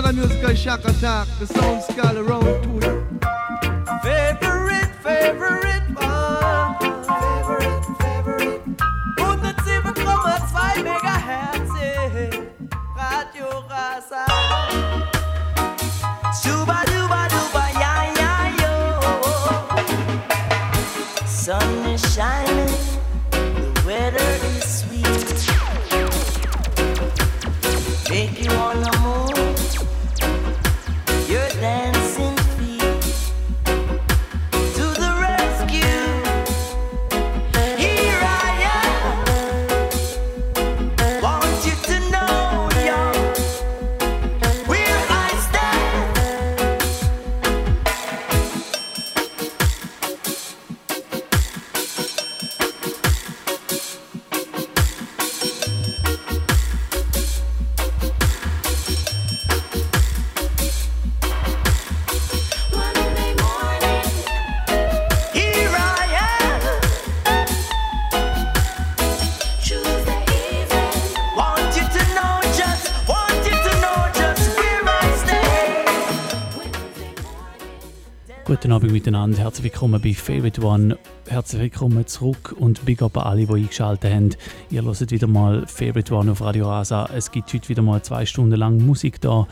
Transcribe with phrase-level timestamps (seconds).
[0.00, 1.28] Another musical shock attack.
[1.38, 2.80] The sound skull around you.
[4.02, 5.59] Favorite, favorite
[79.50, 80.96] herzlich willkommen bei Favorite One.
[81.26, 84.30] Herzlich willkommen zurück und Big Up an alle, die eingeschaltet haben.
[84.70, 87.10] Ihr hört wieder mal Favorite One auf Radio Rasa.
[87.12, 89.48] Es gibt heute wieder mal zwei Stunden lang Musik da.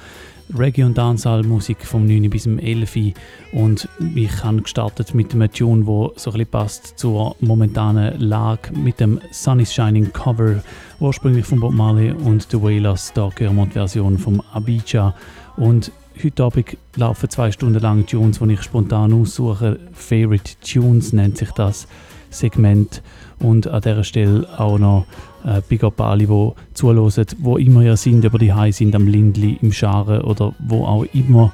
[0.57, 3.13] Reggae und Dancehall Musik vom 9 bis zum 11 Uhr.
[3.53, 9.01] und ich habe gestartet mit einem Tune, der so ein passt zur momentanen Lage mit
[9.01, 10.63] dem Sun is Shining Cover,
[11.01, 15.13] ursprünglich von Bob Marley und The Wailers, da hören wir die Version vom Abidja
[15.57, 15.91] und
[16.21, 19.79] Heute Abend laufen zwei Stunden lang Tunes, die ich spontan aussuche.
[19.93, 21.87] Favorite Tunes nennt sich das
[22.31, 23.03] Segment.
[23.39, 25.07] Und an dieser Stelle auch noch
[25.45, 29.07] äh, Big Up alle, die zuhören, wo immer ihr sind, ob die High sind, am
[29.07, 31.53] Lindli, im Scharen oder wo auch immer.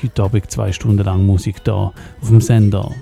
[0.00, 2.92] Heute Abend zwei Stunden lang Musik da auf dem Sender.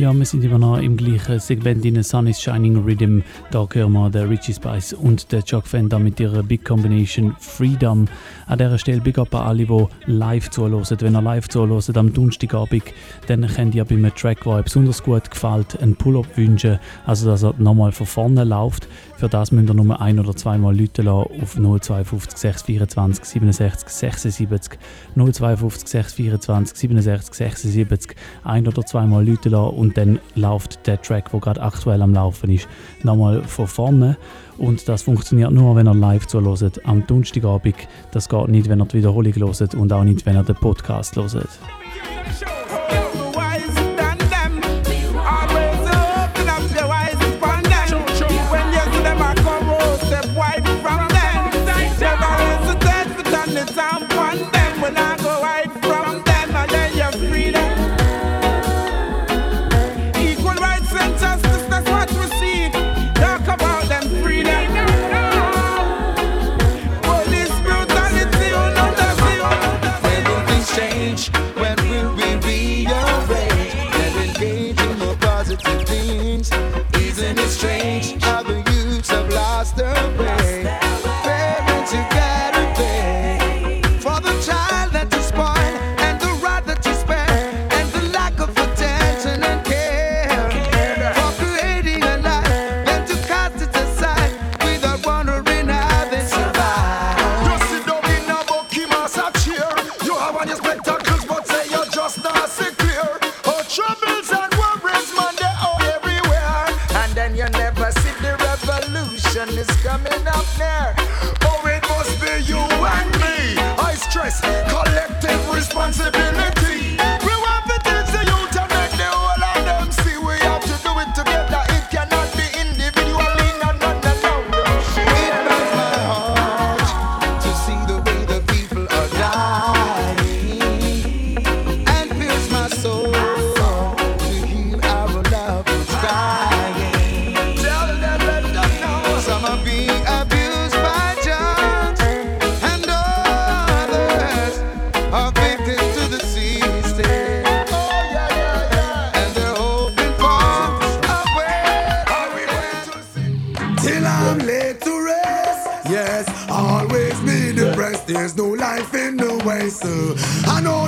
[0.00, 3.20] Ja, wir sind immer noch im gleichen Segment in Sun is Shining Rhythm.
[3.50, 8.08] Da hören wir den Richie Spice und den Chuck Fender mit ihrer Big Combination Freedom.
[8.50, 10.84] An dieser Stelle Big Up an alle, die live zuhören.
[10.98, 12.82] Wenn ihr live zuhört am Donnerstagabend,
[13.28, 16.80] dann könnt ihr bei einem Track, der euch besonders gut gefällt, einen Pull-Up wünschen.
[17.06, 18.88] Also, dass er nochmal von vorne läuft.
[19.18, 24.78] Für das müsst ihr nur ein- oder zweimal Leute auf 052 624 67 76.
[25.14, 28.16] 052 624 67 76.
[28.42, 32.66] Ein- oder zweimal Leute und dann läuft der Track, der gerade aktuell am Laufen ist,
[33.04, 34.16] nochmal von vorne.
[34.60, 37.88] Und das funktioniert nur, wenn ihr live zuhört am Donnerstagabend.
[38.10, 41.16] Das geht nicht, wenn ihr die Wiederholung hört und auch nicht, wenn ihr den Podcast
[41.16, 41.48] hört.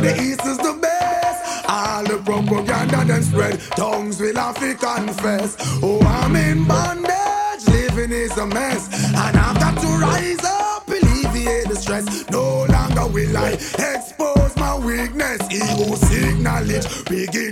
[0.02, 1.68] The East is the best.
[1.68, 3.60] All the propaganda then spread.
[3.76, 5.56] Tongues will have to confess.
[5.82, 7.66] Oh, I'm in bondage.
[7.68, 8.88] Living is a mess.
[9.14, 12.28] And I've got to rise up, alleviate the stress.
[12.30, 15.40] No longer will I expose my weakness.
[15.50, 17.51] Ego seek knowledge begins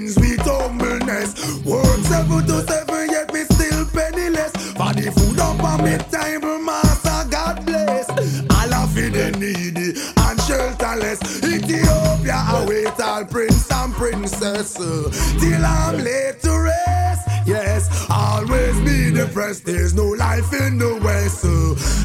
[14.76, 17.28] Till I'm laid to rest.
[17.46, 19.64] Yes, always be depressed.
[19.64, 21.44] There's no life in the West.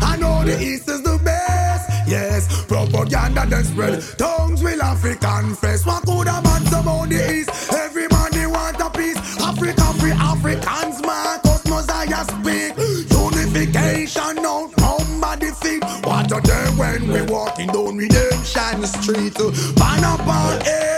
[0.02, 1.90] I know the East is the best.
[2.08, 4.02] Yes, propaganda then spread.
[4.18, 5.86] Tongues will have to confess.
[5.86, 7.50] What could a man about the East?
[7.74, 9.18] Everybody want a piece.
[9.42, 12.74] Africa free Africans, Marcus Mosiah speak.
[13.12, 15.84] Unification now, nobody feet.
[16.04, 19.36] What a day when we walking down Redemption Street.
[19.76, 20.95] Ban up our head,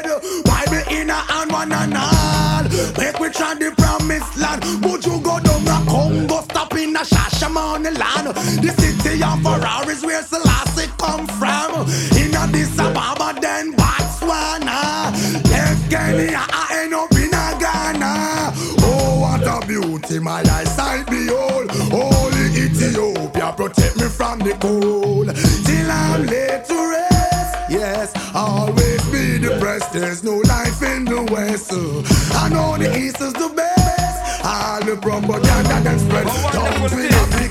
[7.57, 8.27] a Shashamane land?
[8.63, 11.88] The city of Ferraris where Selassie come from.
[12.18, 15.12] In Addis Ababa, then Botswana.
[15.50, 18.54] Left Kenya, I end up in a Ghana.
[18.81, 21.71] Oh, what a beauty, my eyesight behold.
[21.92, 25.36] Holy Ethiopia, protect me from the cold.
[25.65, 27.57] Till I'm laid to rest.
[27.69, 29.94] Yes, always be depressed.
[29.94, 31.71] There's no life in the West.
[31.74, 32.38] uh.
[32.38, 34.45] I know the East is the best.
[34.45, 36.27] All the propaganda that spread.
[36.54, 37.46] Don't we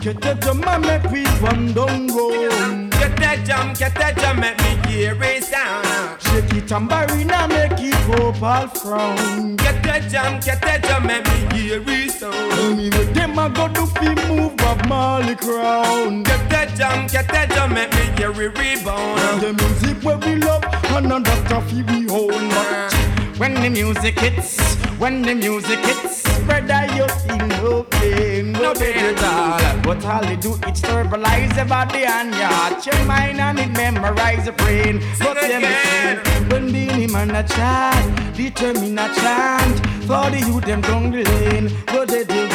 [0.00, 2.90] get drum and make we run down road.
[2.90, 6.20] Get that jump, get that jump, make me hear it sound.
[6.22, 9.56] Shake it tambourine and make it go all frown.
[9.56, 12.78] Get that jump, get that jump, make me hear it sound.
[12.78, 16.22] Me with them a go do fi move Bob Marley crown.
[16.22, 19.40] Get that jump, get that jump, make me hear it rebound.
[19.40, 20.64] The music where we love
[20.96, 23.09] and a doctor fi we own.
[23.40, 24.58] When the music hits,
[24.98, 29.80] when the music hits, brother you feel no pain, No pain at all.
[29.82, 33.70] But all they do is stabilize your body and your heart, your mind and it
[33.70, 35.00] memorize your brain.
[35.18, 39.86] But them when Beenie Man a chant, determine a chant.
[40.02, 41.70] For the youth them down the lane.
[41.94, 42.46] What they do,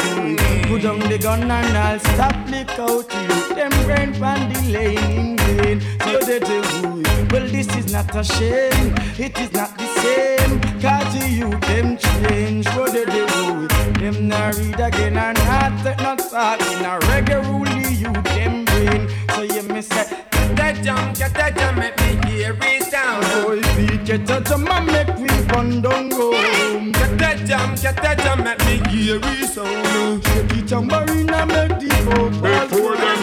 [0.68, 5.56] put down the gun and I'll stop the youth them brain from the lane in
[5.56, 5.80] vain.
[6.00, 6.62] So they do,
[7.30, 10.60] well this is not a shame, it is not the same.
[10.80, 12.66] Cause youth them change.
[12.76, 13.68] What they do,
[14.00, 18.64] them not read again and not take no thought in a reggae rule youth them
[18.64, 19.08] brain.
[19.34, 20.26] So you me say.
[20.56, 23.24] Get that jump, get that jump, make me hear it sound.
[23.44, 26.92] Boy, we get a drum and make we run down road.
[26.94, 30.24] Get that jump, get that jump, make me hear it sound.
[30.24, 31.96] Shake it tambourine and make the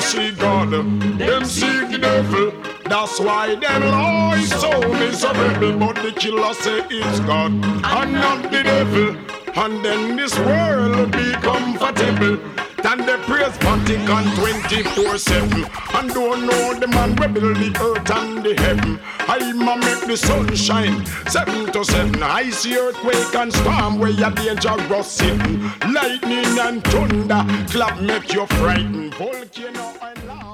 [0.04, 2.52] folk Before them them seek the devil.
[2.86, 5.78] That's why them lies so miserable.
[5.80, 9.16] But the killer say it's God and not the devil.
[9.56, 12.38] And then this world will be comfortable.
[12.84, 18.44] Then they praise Vatican 24-7 And don't know the man we build the earth and
[18.44, 19.00] the heaven.
[19.20, 24.32] I'ma make the sun shine 7 to 7 I see earthquake and storm where you're
[24.32, 25.72] dangerous sitting.
[25.92, 29.13] Lightning and thunder Clap make you frightened.
[29.16, 30.54] Volcano and lava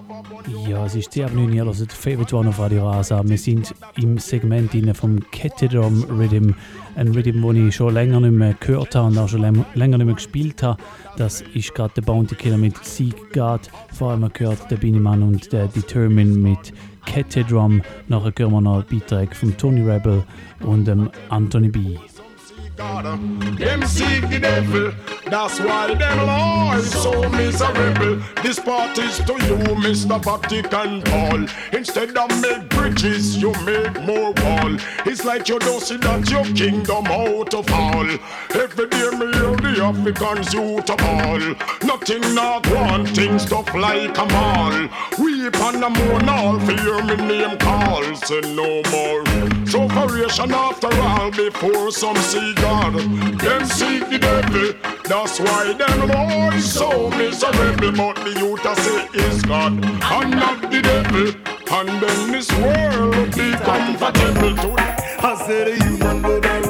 [0.67, 2.83] Ja, es ist 10 9 ihr hört Favorite One auf Radio.
[2.83, 6.53] Wir sind im Segment vom Kettedrum Rhythm.
[6.99, 9.97] Ein Rhythm, den ich schon länger nicht mehr gehört habe und auch schon läng- länger
[9.99, 10.83] nicht mehr gespielt habe.
[11.15, 13.61] Das ist gerade der Bounty Killer mit Sieg God.
[13.93, 16.73] Vor allem gehört der Biniman und der Determine mit
[17.05, 17.81] Kettedrum.
[18.09, 20.25] Nachher hören wir noch einen Beitrag von Tony Rebel
[20.59, 21.95] und dem Anthony B.
[22.79, 23.17] God, uh,
[23.57, 24.93] them seek the devil.
[25.25, 28.23] That's why them lives so miserable.
[28.41, 30.17] This part is to you, Mr.
[30.23, 31.45] Vatican Paul.
[31.73, 34.77] Instead of make bridges, you make more wall.
[35.05, 38.09] It's like you don't see that your kingdom out of all.
[38.55, 41.43] Every day me hear the Africans you to all.
[41.83, 44.87] Nothing not wanting stuff like a mall.
[45.19, 49.25] Weep and the moon all fear me name calls and no more.
[49.67, 52.68] So variation after all before some seagull.
[52.69, 52.93] God.
[53.39, 54.73] Them seek the devil.
[55.05, 57.91] That's why them boys so miserable.
[57.99, 61.27] But the youth I say is God and not the devil.
[61.77, 64.69] And then this world be comfortable to.
[65.29, 66.68] I say the human will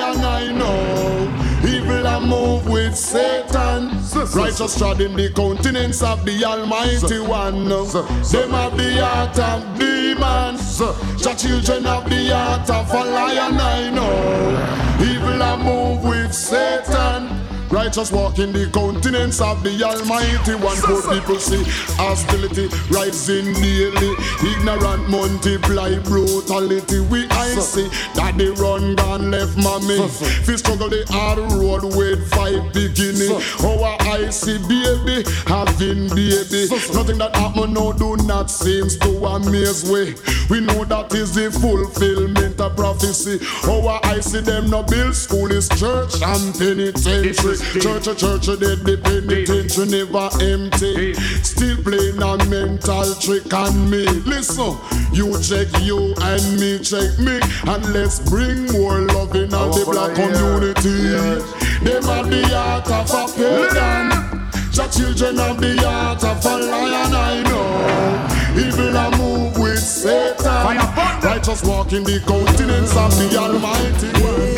[0.00, 1.68] and I know.
[1.68, 3.90] Evil a move with Satan.
[4.34, 7.68] Righteous treading the continents of the Almighty One.
[7.68, 10.78] Them of the heart of demons.
[10.78, 15.04] The children of the heart of a lion, I know.
[15.04, 17.37] Evil a move with Satan.
[17.70, 20.54] Righteous walk in the countenance of the Almighty.
[20.56, 21.62] One poor people see
[22.00, 24.16] hostility rising daily.
[24.40, 27.00] Ignorant multiply brutality.
[27.12, 30.00] We I see that they run gone left mommy.
[30.48, 33.36] We struggle the hard road with five beginning.
[33.60, 36.72] Our I see baby having baby.
[36.96, 40.16] Nothing that happen now do not seems to amaze we.
[40.48, 43.44] We know that is the fulfillment of prophecy.
[43.68, 47.57] Our I see them no build school is church and penitentiary.
[47.80, 51.14] Church, a church, dead the penitentiary never empty.
[51.42, 54.06] Still playing a mental trick on me.
[54.24, 54.76] Listen,
[55.12, 59.84] you check you and me check me, and let's bring more love in on the
[59.84, 61.12] black community.
[61.84, 64.08] Them are the heart of a pagan.
[64.72, 68.38] The children of the heart of a lion, I know.
[68.58, 70.78] Evil a move with Satan.
[71.22, 74.18] Righteous walk in the continents of the Almighty.
[74.18, 74.57] Seeds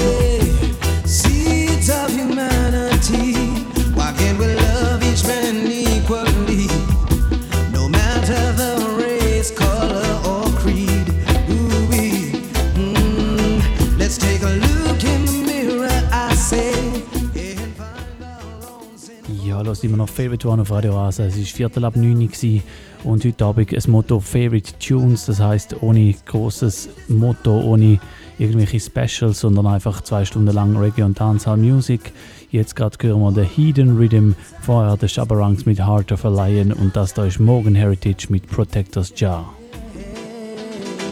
[19.71, 21.27] los immer noch Favorite One auf Radio Rasa.
[21.27, 22.61] Es war Viertel ab 9 Uhr
[23.05, 25.27] und heute Abend ein Motto Favorite Tunes.
[25.27, 28.00] Das heißt ohne großes Motto, ohne
[28.39, 32.12] irgendwelche Specials, sondern einfach zwei Stunden lang Reggae und Dancehall Music.
[32.50, 36.73] Jetzt gerade hören wir den Hidden Rhythm, vorher der Shabarangs mit Heart of a Lion
[36.73, 39.55] und das da ist Morgan Heritage mit Protectors Jar.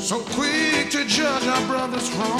[0.01, 2.38] So quick to judge our brothers wrong.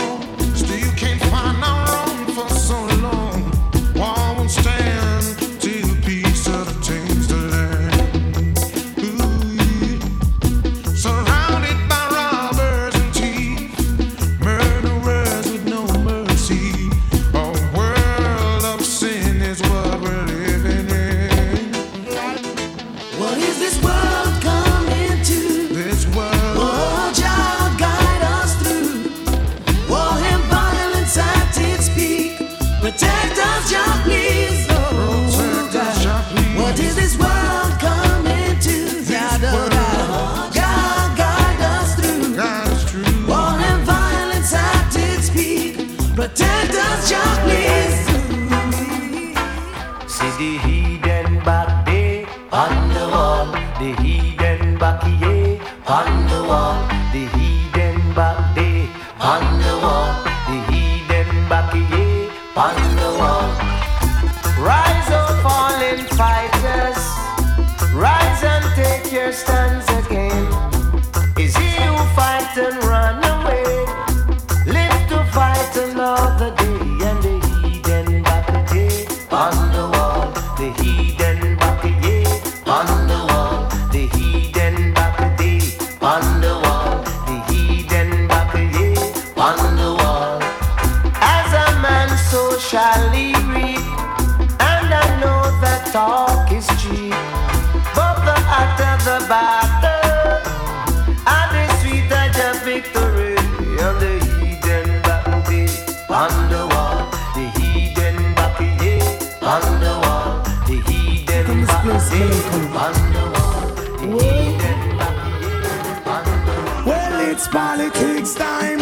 [116.85, 118.78] Well, it's politics time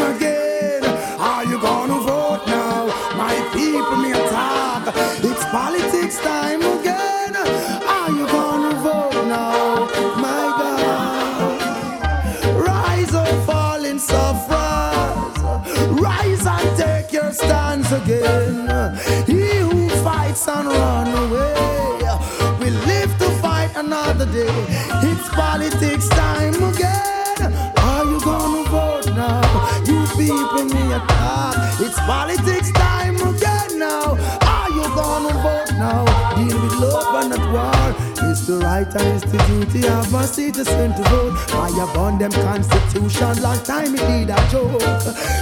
[24.36, 25.10] another day.
[25.10, 27.52] It's politics time again.
[27.78, 29.42] Are you gonna vote now?
[29.86, 31.80] You people me talk.
[31.80, 34.16] It's politics time again now.
[34.42, 36.04] Are you gonna vote now?
[36.36, 38.30] Deal with love and not war.
[38.30, 41.34] It's the right and it's the duty of a citizen to vote.
[41.54, 44.82] I have on them constitution long time it need a joke.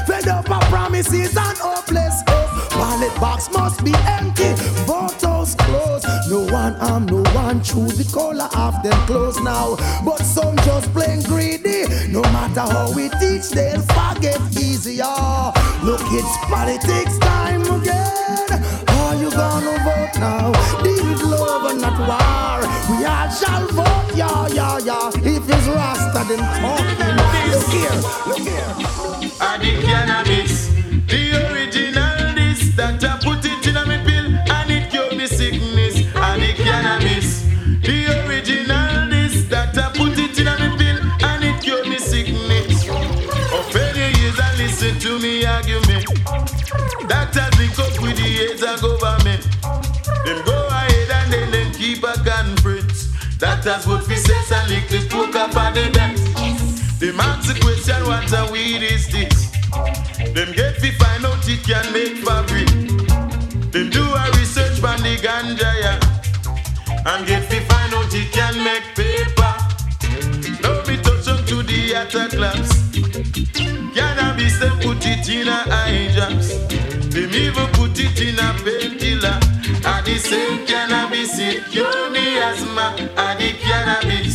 [0.07, 2.70] Fed up of promises and hopeless hope.
[2.70, 4.54] Ballot box must be empty.
[4.87, 4.93] Vote.
[6.34, 9.76] No one arm, no one chew the color of them clothes now.
[10.04, 11.86] But some just plain greedy.
[12.10, 15.14] No matter how we teach, they'll forget easier.
[15.86, 18.50] Look, it's politics time again.
[18.98, 20.50] Are you gonna vote now?
[20.82, 22.66] Deal with love and not war.
[22.90, 25.10] We all shall vote, yeah, yeah, yeah.
[25.14, 27.14] If it's Rasta, then talking.
[27.54, 27.94] Look here,
[28.26, 28.74] look here.
[29.40, 30.03] are the
[53.66, 55.85] is what we say, and little poker for the
[57.18, 59.50] ask the question, what a weed is this?
[60.35, 62.68] Them get fi find out it can make fabric.
[63.72, 65.98] Them do a research on the ganja, yeah.
[67.07, 69.53] And get fi find out it can make paper.
[70.62, 72.68] Now me touch up to the other class.
[73.94, 76.59] Cannabis, them put it in a eye drops.
[77.12, 79.40] Them even put it in a painkiller.
[79.87, 82.94] And the same cannabis, it cure me asthma.
[83.16, 84.33] And the cannabis,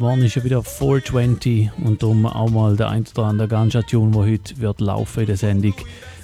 [0.00, 4.20] morgen ist ja wieder 420 und darum auch mal der ein oder andere Ganja-Tune, der
[4.20, 5.74] heute wird laufen in der Sendung.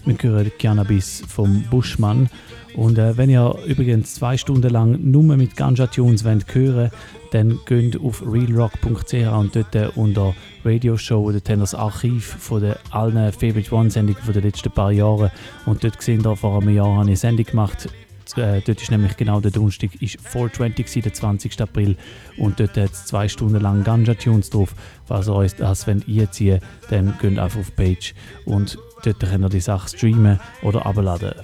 [0.05, 2.29] Wir hören Cannabis vom Buschmann.
[2.75, 6.91] Und äh, wenn ihr übrigens zwei Stunden lang nur mit Ganja-Tunes wollt hören
[7.31, 10.35] dann geht auf realrock.ch und dort äh, unter
[10.65, 15.31] Radio Show, dort haben das Archiv von den allen Favorite One-Sendungen den letzten paar Jahren.
[15.67, 17.89] Und dort seht ihr, vor einem Jahr habe ich eine Sendung gemacht
[18.37, 21.61] äh, dort ist nämlich genau der Donnerstag, ist 420 gewesen, der 20.
[21.61, 21.97] April
[22.37, 24.75] und dort hat es zwei Stunden lang Ganja-Tunes drauf.
[25.07, 26.61] Falls ihr euch das wollt einziehen
[26.91, 31.35] dann geht einfach auf die Page und dort könnt ihr die Sache streamen oder abladen.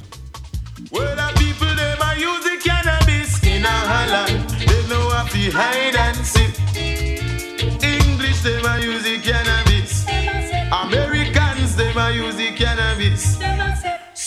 [0.91, 1.41] Well, the.
[5.41, 6.55] They hide and seek.
[7.83, 9.17] English them a use the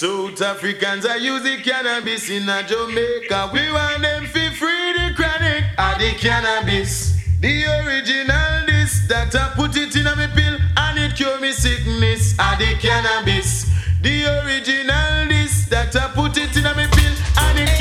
[0.03, 3.51] South Africans are the cannabis in a Jamaica.
[3.53, 7.15] We want them fi free the chronic of the cannabis.
[7.39, 11.53] The original this that I put it in a me pill and it cure me
[11.53, 13.71] sickness of the cannabis.
[14.01, 17.72] The original this that I put it in a me pill and it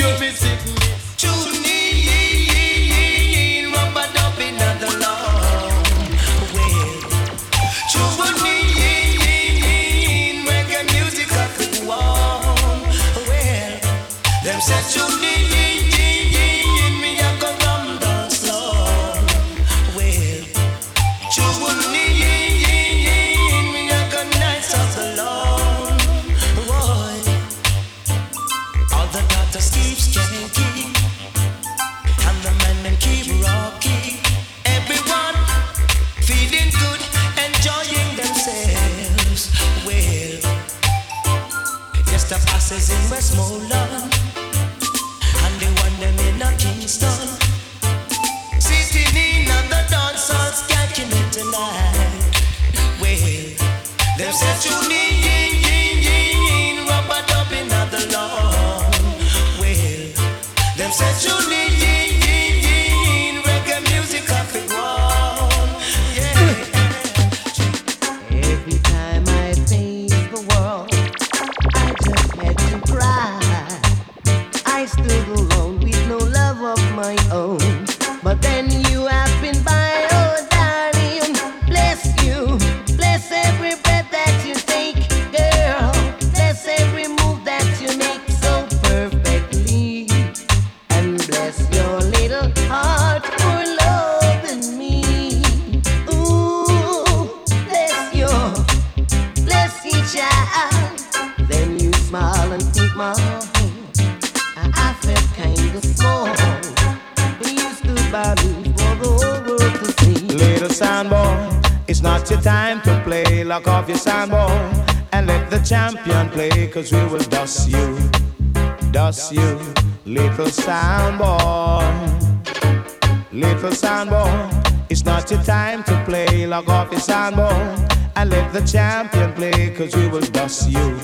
[128.53, 129.71] the champion play.
[129.71, 130.99] Cause we will dust you,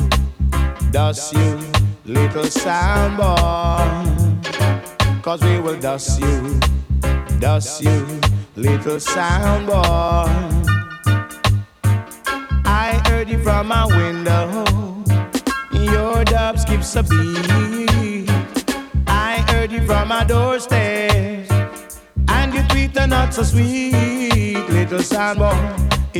[0.91, 1.59] dust you,
[2.05, 4.51] little sound boy.
[5.23, 6.61] Cause we will dust you,
[7.39, 8.21] dust you,
[8.55, 10.29] little sound boy.
[12.65, 14.65] I heard you from my window.
[15.73, 18.31] Your dub skips a beat.
[19.07, 21.51] I heard you from my doorstep.
[22.29, 25.78] And you tweet are not so sweet, little sound boy.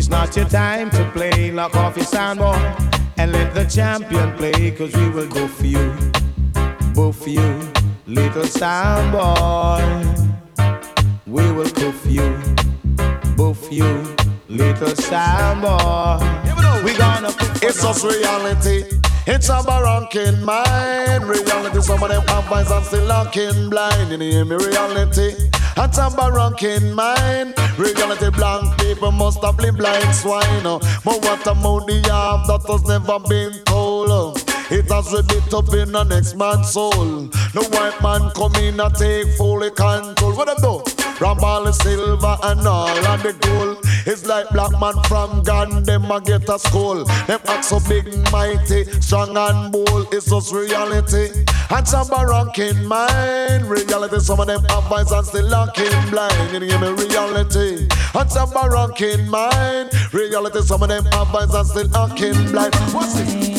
[0.09, 1.51] It's not your time to play.
[1.51, 2.55] Lock off your sound boy
[3.19, 4.71] and let the champion play.
[4.71, 5.95] Cause we will go for you,
[6.95, 7.61] go for you,
[8.07, 10.65] little sound boy.
[11.27, 12.39] We will go for you,
[13.37, 14.03] both you,
[14.49, 16.25] little sound boy.
[16.83, 18.85] We gonna It's It's just reality.
[19.27, 21.29] It's a barranking mind.
[21.29, 24.11] Reality, some of them have eyes and still looking blind.
[24.11, 24.57] You hear me?
[24.57, 25.48] Reality.
[25.81, 27.55] It's a barranking mind.
[27.79, 30.67] Reality, blank people must have been blind swine.
[30.67, 30.81] Oh.
[31.05, 34.11] But what about the arm that has never been told?
[34.11, 34.35] Oh.
[34.71, 37.29] It has ripped up in the next man's soul.
[37.55, 40.35] The white man come in and take fully control.
[40.35, 40.91] What them do?
[41.15, 43.79] From all the silver and all of the gold.
[44.05, 47.05] It's like black man from Gun, them a get a school.
[47.27, 50.13] Them act so big, mighty, strong and bold.
[50.13, 51.45] It's just reality.
[51.71, 53.69] And some barranking mind.
[53.69, 56.53] Reality, some of them have eyes and still looking blind.
[56.53, 56.89] You hear me?
[56.89, 57.89] Reality.
[58.15, 59.91] And some barranking mind.
[60.13, 62.75] Reality, some of them have eyes and still looking blind.
[62.93, 63.58] What's this?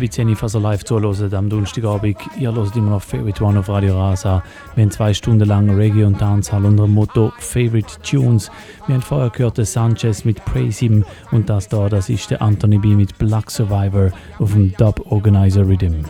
[0.00, 2.16] Ja, es ist halb zehn, falls ihr live zuhört am Donnerstagabend.
[2.38, 4.42] Ihr hört immer noch Favorite One auf Radio Rasa.
[4.74, 8.50] Wir haben zwei Stunden lang Reggae und Dancehall unter dem Motto Favorite Tunes.
[8.86, 12.40] Wir haben vorher gehört den Sanchez mit Praise Him und das da, das ist der
[12.40, 16.04] Anthony B mit Black Survivor auf dem Dub Organizer Rhythm.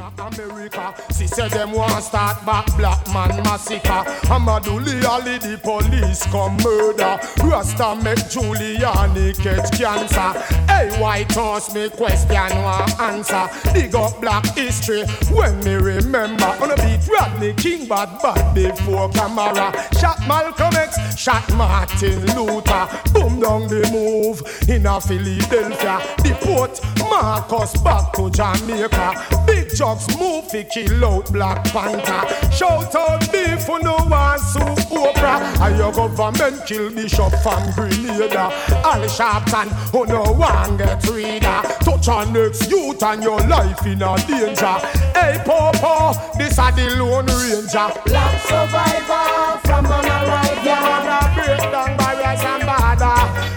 [2.00, 4.04] Start back black man massacre.
[4.32, 7.20] Amadou Diallo the police come murder.
[7.44, 10.40] Rasta make Giuliani catch cancer.
[10.66, 13.48] Hey, White House me question one answer.
[13.72, 16.46] Dig up black history when me remember.
[16.62, 19.70] On a beat Rodney King bad bad before camera.
[20.00, 22.88] Shot Malcolm X, shot Martin Luther.
[23.12, 26.00] Boom down the move in a Philadelphia.
[26.24, 26.80] Deport
[27.20, 29.44] Marcus back to Jamaica.
[29.46, 32.50] Big jugs move fi kill out Black Panther.
[32.50, 35.60] Shout out beef for no one so Oprah.
[35.60, 38.48] And your government kill Bishop from Grenada.
[38.88, 41.60] Al Sharpton who no one get reader.
[41.84, 44.76] Touch on next youth and your life in a danger.
[45.12, 48.00] Hey Popo, this a the Lone Ranger.
[48.06, 50.09] Black survivor from an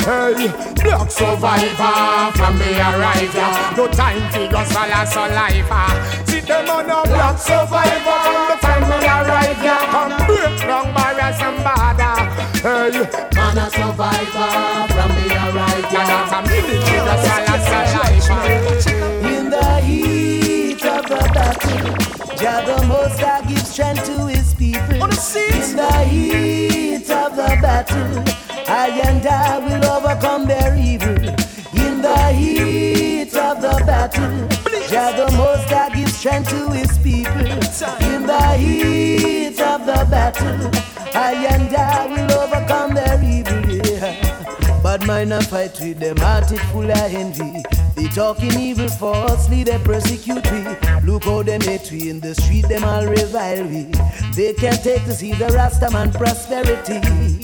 [0.03, 0.51] Hey,
[0.83, 3.33] black survivor from me arrive.
[3.33, 3.73] Yeah.
[3.77, 4.59] No time to go
[5.31, 5.67] life.
[5.71, 6.23] ah.
[6.27, 9.63] See them on a black survivor from the time me arrive.
[9.63, 12.19] Yeah, come break down barriers and border.
[12.59, 12.99] Hey,
[13.35, 14.51] Man a survivor
[14.91, 15.91] from the arrival.
[15.93, 18.27] yeah, that's a military go swallow so life.
[18.29, 19.27] ah.
[19.31, 24.95] In the heat of the battle, Jah the Most High gives strength to His people.
[24.95, 28.23] In the heat of the battle,
[28.83, 31.15] I and I will overcome their evil.
[31.71, 34.47] In the heat of the battle,
[34.89, 37.47] Jah the Most High gives strength to His people.
[38.13, 40.69] In the heat of the battle,
[41.15, 43.63] I and I will overcome their evil.
[43.71, 44.81] Yeah.
[44.83, 47.63] Bad mind a fight with them, heart it full of envy.
[47.95, 50.65] They talking evil falsely, they persecute me.
[51.05, 53.83] Look how them hate we in the street, them all revile we.
[54.35, 57.42] They can't take to see the Rastaman prosperity.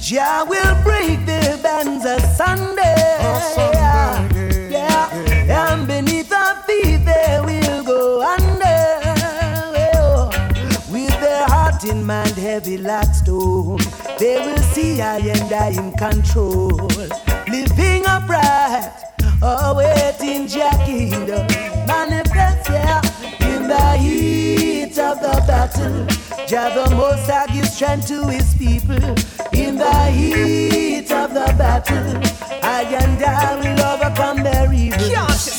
[0.00, 2.80] Jah will break the bands asunder.
[3.20, 4.28] Oh, yeah,
[4.70, 5.70] yeah.
[5.70, 9.00] And beneath our feet they will go under.
[9.96, 10.30] Oh,
[10.90, 13.80] With their heart in mind heavy like stone,
[14.18, 16.70] they will see I and I in control.
[17.48, 18.90] Living upright,
[19.42, 21.46] awaiting Jah kingdom.
[21.86, 23.00] Manifest, yeah,
[23.68, 26.06] in the heat of the battle.
[26.46, 28.96] Jah the Most High gives strength to His people.
[29.52, 32.16] In the heat of the battle,
[32.62, 34.98] I and I will overcome their evil.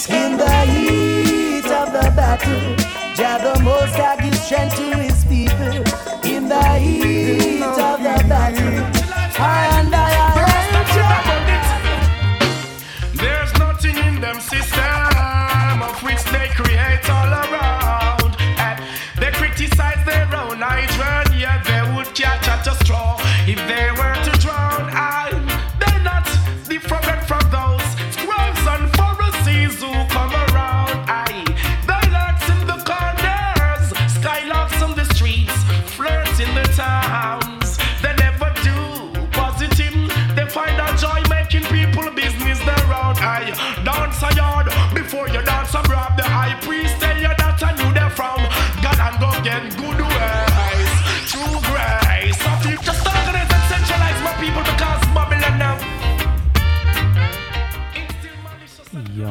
[0.09, 2.75] In the heat of the battle,
[3.15, 5.08] Jah the Most High gives strength to His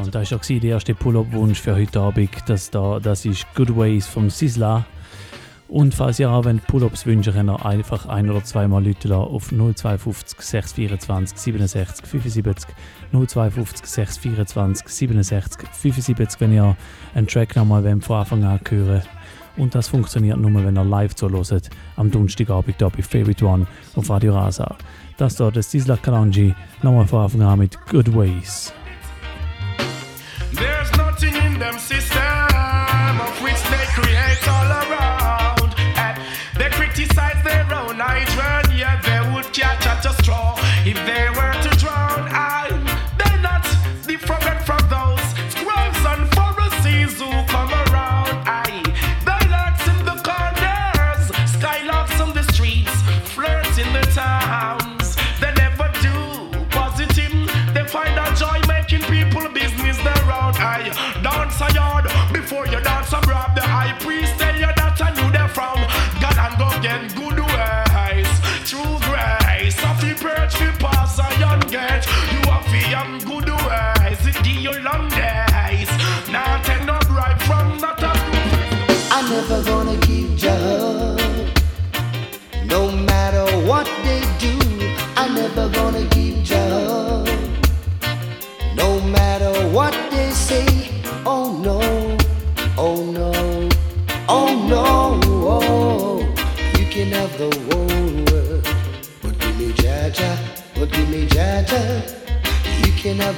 [0.08, 2.30] und das war der erste Pull-Up-Wunsch für heute Abend.
[2.46, 4.86] Das, da, das ist Good Ways vom Sizzla.
[5.68, 10.40] Und falls ihr auch Pull-Ups wünschen könnt ihr einfach ein- oder zweimal Leute auf 052
[10.40, 12.74] 624 67 75
[13.12, 16.74] 052 624 67 75, wenn ihr
[17.14, 19.02] einen Track nochmal von Anfang an hören
[19.58, 24.08] Und das funktioniert nur, wenn ihr live zuhört, am Donnerstagabend hier bei Favorite One auf
[24.08, 24.74] Radio Rasa.
[25.18, 28.72] Das dort ist Sizzla Kalanji, nochmal von Anfang an mit Good Ways.
[30.52, 32.17] There's nothing in them system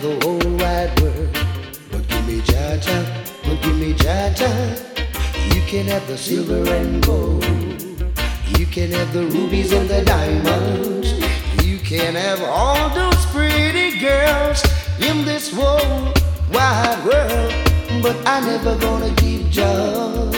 [0.02, 1.30] the whole wide world
[1.90, 2.80] But give me Jah,
[3.44, 4.90] but give me Jah
[5.54, 7.44] you can have the silver and gold.
[8.58, 11.12] You can have the rubies and the diamonds.
[11.64, 14.64] You can have all those pretty girls
[14.98, 16.12] in this whole
[16.52, 17.52] wide world.
[18.02, 20.30] But I never gonna give Jah.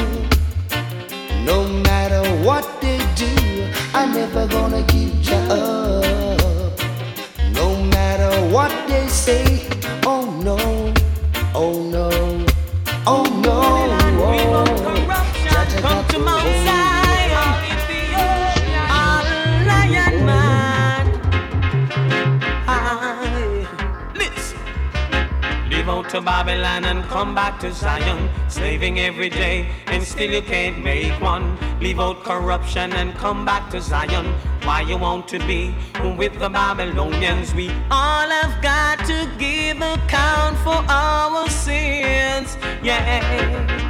[1.45, 3.35] No matter what they do,
[3.95, 6.42] I never gonna give up.
[9.23, 9.69] Say,
[10.05, 10.59] oh no,
[11.55, 12.11] oh no,
[13.07, 13.53] oh no.
[14.25, 14.65] Oh.
[15.81, 16.65] Come to Mount oh.
[16.67, 17.55] Zion,
[18.99, 19.25] all
[19.69, 21.07] lion man.
[22.67, 23.67] Aye.
[24.17, 24.59] Listen.
[25.71, 30.43] Leave out to Babylon and come back to Zion, slaving every day, and still you
[30.43, 31.57] can't make one.
[31.83, 34.27] Leave out corruption and come back to Zion.
[34.63, 35.75] Why you want to be
[36.17, 37.53] with the Babylonians?
[37.55, 42.57] We all have got to give account for our sins.
[42.83, 43.83] Yeah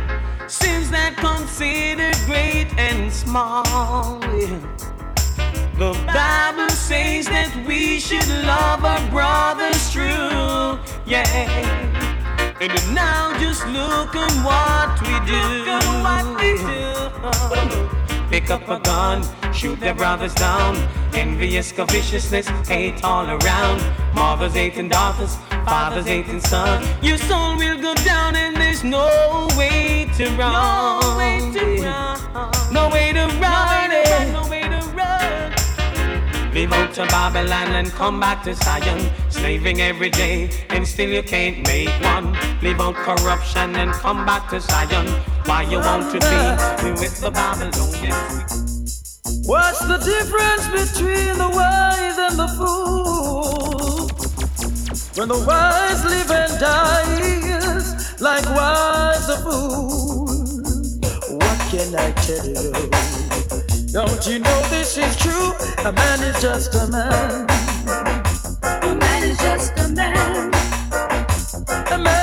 [0.53, 4.20] sins that considered great and small.
[5.78, 10.78] The Bible says that we should love our brothers true.
[11.07, 12.02] Yeah.
[12.63, 15.43] And now just look at what we do.
[16.07, 18.29] What we do.
[18.31, 20.77] Pick up a gun, shoot their brothers down.
[21.13, 23.83] Envious, covetousness, hate all around.
[24.15, 25.35] Mothers hating daughters,
[25.67, 26.87] fathers hating sons.
[27.03, 30.53] Your soul will go down, and there's no way to run.
[30.53, 32.21] No way to run.
[32.33, 32.73] No way to run.
[32.73, 34.02] No way to run.
[36.63, 39.11] Leave out to Babylon and come back to Zion.
[39.31, 42.39] Slaving every day and still you can't make one.
[42.63, 45.09] Leave out corruption and come back to Zion.
[45.45, 48.79] Why you want to be with the Babylonians?
[49.45, 54.07] What's the difference between the wise and the fool?
[55.17, 60.29] When the wise live and dies, likewise the fool.
[61.39, 63.62] What can I tell you?
[63.93, 65.53] Don't you know this is true?
[65.84, 67.47] A man is just a man.
[68.62, 70.51] A man is just a man.
[71.93, 72.22] A man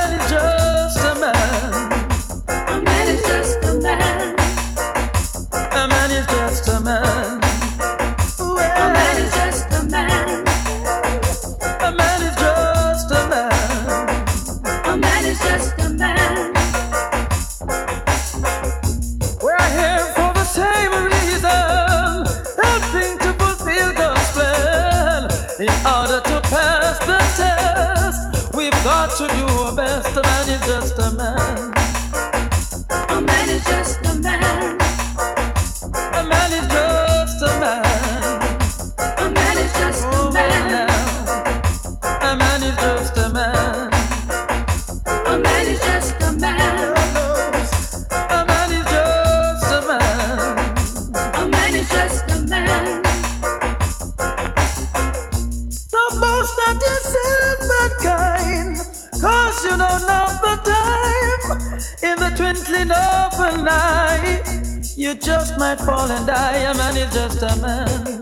[65.70, 66.58] might fall and die.
[66.58, 68.22] A man is just a man.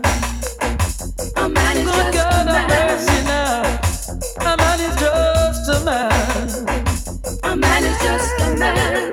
[1.36, 2.68] A man is Good just God a man.
[2.68, 3.62] mercy now.
[4.40, 6.12] A man is just a man.
[7.44, 9.12] A man is just a man.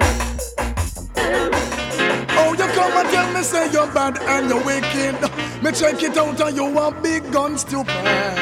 [2.40, 5.16] Oh, you come and tell me say you're bad and you're wicked.
[5.64, 7.90] Me check it out and you want big guns stupid.
[7.90, 8.35] And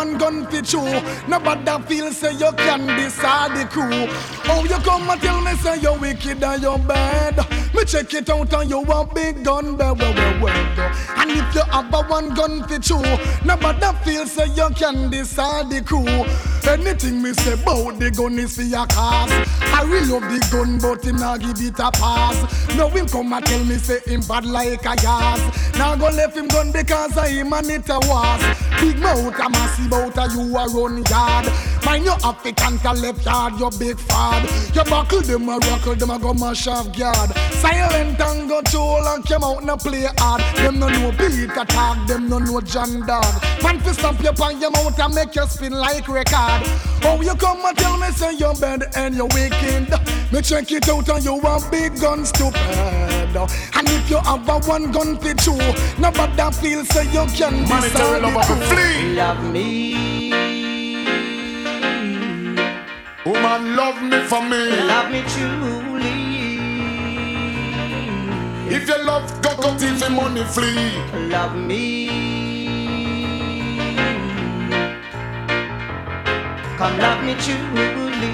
[0.00, 0.80] one gun fit you,
[1.28, 4.06] nobody feel say you can decide the crew.
[4.48, 7.36] Oh, you come and tell me say you're wicked and you're bad.
[7.74, 10.94] Me check it out and you want big gun, well, well, well.
[11.18, 13.02] And if you have a one gun fit you,
[13.44, 16.24] nobody feel say you can decide the crew.
[16.70, 19.30] Anything me say about the gun is for your cause.
[19.60, 22.36] I will love the gun, but him not give it a pass.
[22.76, 25.76] Now him come and tell me say him bad like a yas.
[25.76, 28.42] Now go left him gun because of him and it a was.
[28.80, 31.46] Big mouth a massive out a you a run yard.
[31.84, 34.48] Mind your African can left yard, your big fad.
[34.74, 37.30] Your buckle them a rockle, them a go mash off guard.
[37.60, 40.42] Silent and go troll and come out and play hard.
[40.56, 43.24] Them no know beat attack, them no know John Dog.
[43.62, 46.62] Man fi stamp you on your mouth and make you spin like record.
[47.02, 49.88] Oh, you come and tell me say you're bad and you're wicked.
[50.32, 52.56] Me check it out and you want big gun stupid.
[53.34, 55.56] And if you have a one gun fit you,
[55.98, 58.74] nobody feel say you can Monetary decide lover it for too.
[58.74, 59.14] flee.
[59.14, 60.09] Love me,
[63.26, 64.70] Woman, love me for me.
[64.88, 66.08] love me truly.
[68.74, 70.96] If you love Cocoa Tea, if your money flee.
[71.28, 72.08] Love me.
[76.78, 78.30] Come love me truly.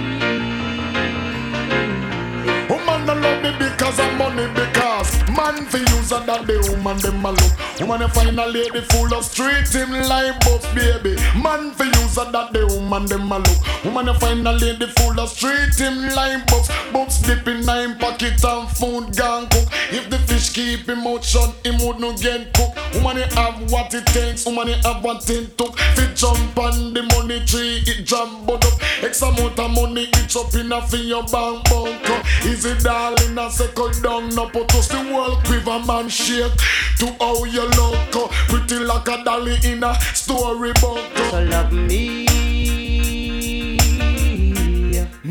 [2.69, 6.99] Woman don't love me because of money because man for use and that the woman
[6.99, 7.81] them a look.
[7.81, 11.17] Woman you find a lady full of street him like buff baby.
[11.39, 13.85] Man for use and that the woman them a look.
[13.85, 16.67] Woman you find a lady full of street him like buff.
[16.93, 19.69] Buffs dip in nine pocket and food gone cook.
[19.91, 22.79] If the fish keep him out shut, him would no get cooked.
[22.95, 24.47] Woman you have what it takes.
[24.47, 25.79] Woman you have what it took.
[25.95, 28.75] Fit jump on the money tree, it jump but up.
[29.03, 32.21] X amount of money, it up in a for your bank bunker.
[32.45, 36.53] Easy darling, I cut down, no put us the world quiver man shake.
[36.99, 41.01] To how you look, uh, pretty like a dolly in a storybook.
[41.31, 42.27] So love me.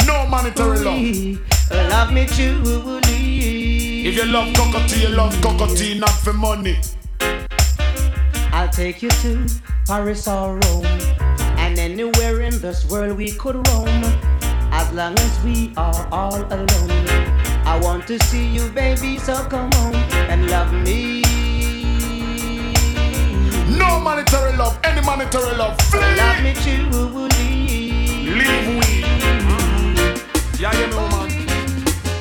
[0.05, 1.89] No monetary love.
[1.89, 4.05] Love me truly.
[4.07, 6.77] If you love Cocoa Tea, you love Cocoa Tea, not for money.
[8.51, 9.45] I'll take you to
[9.87, 10.85] Paris or Rome,
[11.57, 14.03] and anywhere in this world we could roam,
[14.71, 17.34] as long as we are all alone.
[17.65, 19.95] I want to see you, baby, so come on
[20.29, 21.21] and love me.
[23.77, 25.79] No monetary love, any monetary love.
[25.89, 25.99] Flee.
[26.15, 27.29] Love me truly.
[28.39, 29.03] Leave we.
[29.03, 30.61] Mm-hmm.
[30.61, 31.29] Yeah, you know, man.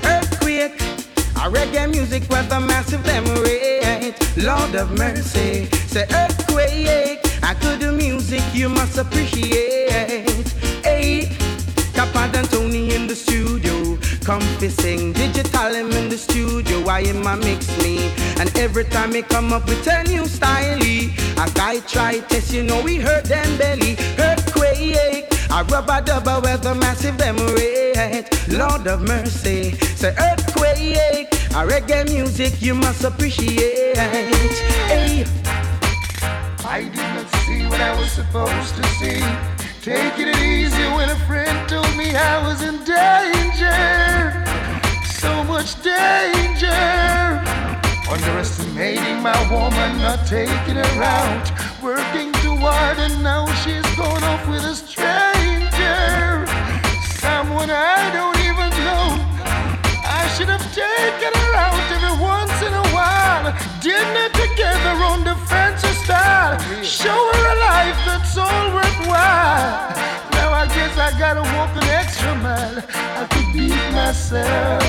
[0.04, 0.80] Earthquake,
[1.36, 4.14] a reggae music with a massive them rate.
[4.36, 10.48] Lord of mercy, say earthquake, a good music you must appreciate.
[10.82, 11.30] Hey,
[11.94, 13.63] Capad and Tony in the studio,
[14.24, 16.82] comfy sing digital him in the studio.
[16.88, 18.10] I am a mix me,
[18.40, 22.62] and every time he come up with a new style, a guy try test, you
[22.62, 23.96] know we hurt them belly.
[24.18, 25.26] Earthquake.
[25.50, 27.36] A rubber dubber with a massive them.
[28.48, 31.28] Lord of mercy, say earthquake.
[31.54, 33.96] A reggae music you must appreciate.
[33.96, 35.24] Hey.
[36.66, 39.53] I did not see what I was supposed to see.
[39.84, 44.32] Taking it easy when a friend told me I was in danger.
[45.20, 46.72] So much danger.
[48.08, 51.52] Underestimating my woman, not taking her out.
[51.82, 56.48] Working too hard, and now she's gone off with a stranger.
[57.20, 59.20] Someone I don't even know.
[60.00, 63.52] I should have taken her out every once in a while.
[63.84, 66.56] Dinner together on the fancy style.
[66.82, 67.93] Show her a life
[68.34, 69.94] that's all worthwhile.
[70.32, 72.82] Now I guess I gotta walk an extra mile.
[72.92, 74.82] I could beat myself.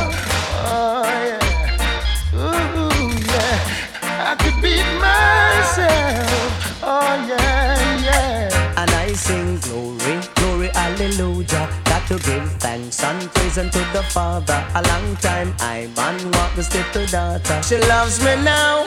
[0.65, 2.33] Oh yeah.
[2.33, 4.29] Ooh yeah.
[4.29, 6.81] I could beat myself.
[6.81, 8.81] Oh yeah, yeah.
[8.81, 11.69] And I sing glory, glory, hallelujah.
[11.85, 14.65] Got to give thanks and praise unto the Father.
[14.75, 17.61] A long time I man walk this little daughter.
[17.63, 18.85] She loves me now.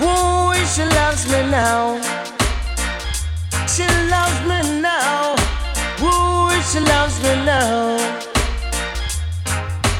[0.00, 2.35] Woo, she loves me now.
[3.68, 5.34] She loves me now.
[6.00, 7.96] Woo, she loves me now.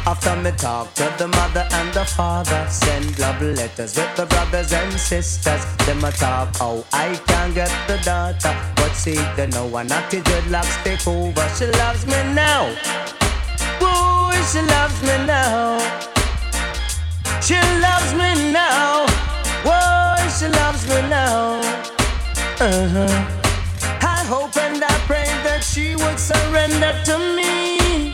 [0.06, 4.72] After me talk to the mother and the father, send love letters with the brothers
[4.72, 5.64] and sisters.
[5.84, 9.94] Them a talk oh, I can't get the daughter, but see they know one the
[9.94, 11.48] dreadlocks take over.
[11.58, 12.68] She loves me now.
[13.80, 15.78] Woo, she loves me now.
[17.42, 19.06] She loves me now.
[19.66, 21.60] Whoa, she loves me now.
[22.60, 23.42] Uh-huh.
[23.42, 23.45] I
[24.27, 28.12] hope and I pray that she would surrender to me.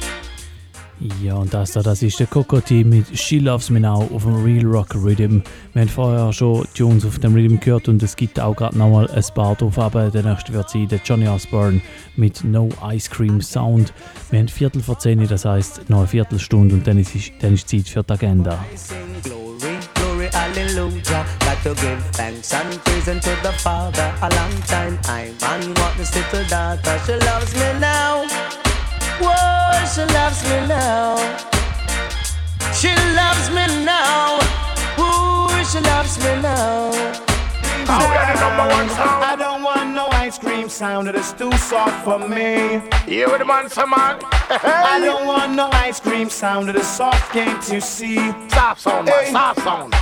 [1.20, 4.44] Ja, und das da, das ist der Kokoti mit She Loves Me Now auf dem
[4.44, 5.40] Real Rock Rhythm.
[5.72, 9.10] Wir haben vorher schon Tunes auf dem Rhythm gehört und es gibt auch gerade nochmal
[9.10, 11.80] ein paar drauf, aber der nächste wird sein der Johnny Osborne
[12.16, 13.92] mit No Ice Cream Sound.
[14.30, 17.68] Wir haben Viertel vor 10, das heißt noch eine Viertelstunde und dann ist, dann ist
[17.68, 18.64] Zeit für die Agenda.
[19.24, 19.71] Glory,
[20.22, 21.26] glory, hallelujah.
[21.40, 24.14] Got to give thanks and praise unto the Father.
[24.22, 26.98] A long time I man want this little daughter.
[27.06, 28.26] She loves me now.
[29.20, 31.16] Whoa, she loves me now.
[32.72, 34.38] She loves me now.
[34.98, 36.90] Woo, she loves me now.
[37.84, 38.08] Oh,
[39.24, 42.80] I don't want no ice cream sound, it is too soft for me.
[43.06, 44.18] You with the some man.
[44.48, 48.16] I don't want no ice cream sound, it is soft, can't you see?
[48.48, 49.94] Soft sound, man, soft sound.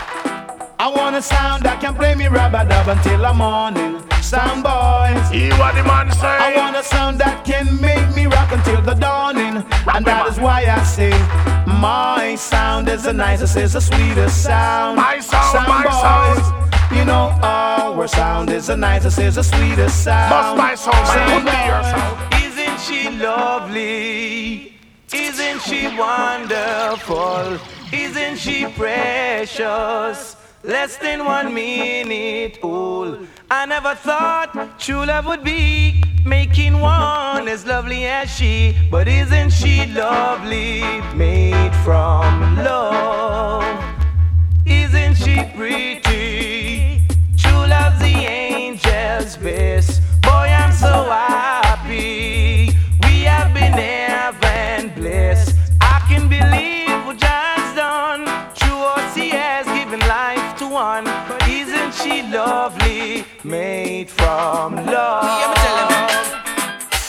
[0.83, 4.01] I want a sound that can play me rubber dub until the morning.
[4.23, 5.29] Sound boys.
[5.29, 6.27] Hear what the man say.
[6.27, 9.63] I want a sound that can make me rock until the dawning.
[9.93, 11.13] and that is why I say
[11.69, 14.97] my sound is the nicest, is the sweetest sound.
[14.97, 16.47] My sound, sound my boys.
[16.49, 16.97] sound.
[16.97, 20.57] You know our sound is the nicest, is the sweetest sound.
[20.57, 21.45] Must my sound, man.
[21.45, 22.45] Put your sound.
[22.47, 24.81] Isn't she lovely?
[25.13, 27.59] Isn't she wonderful?
[27.93, 30.40] Isn't she precious?
[30.63, 33.27] Less than one minute old.
[33.51, 38.77] I never thought true love would be making one as lovely as she.
[38.91, 40.83] But isn't she lovely?
[41.15, 43.65] Made from love.
[44.67, 47.01] Isn't she pretty?
[47.39, 50.03] True love's the angel's best.
[50.21, 52.40] Boy, I'm so happy.
[60.81, 61.05] One.
[61.05, 63.25] But isn't she lovely?
[63.45, 65.57] Made from love.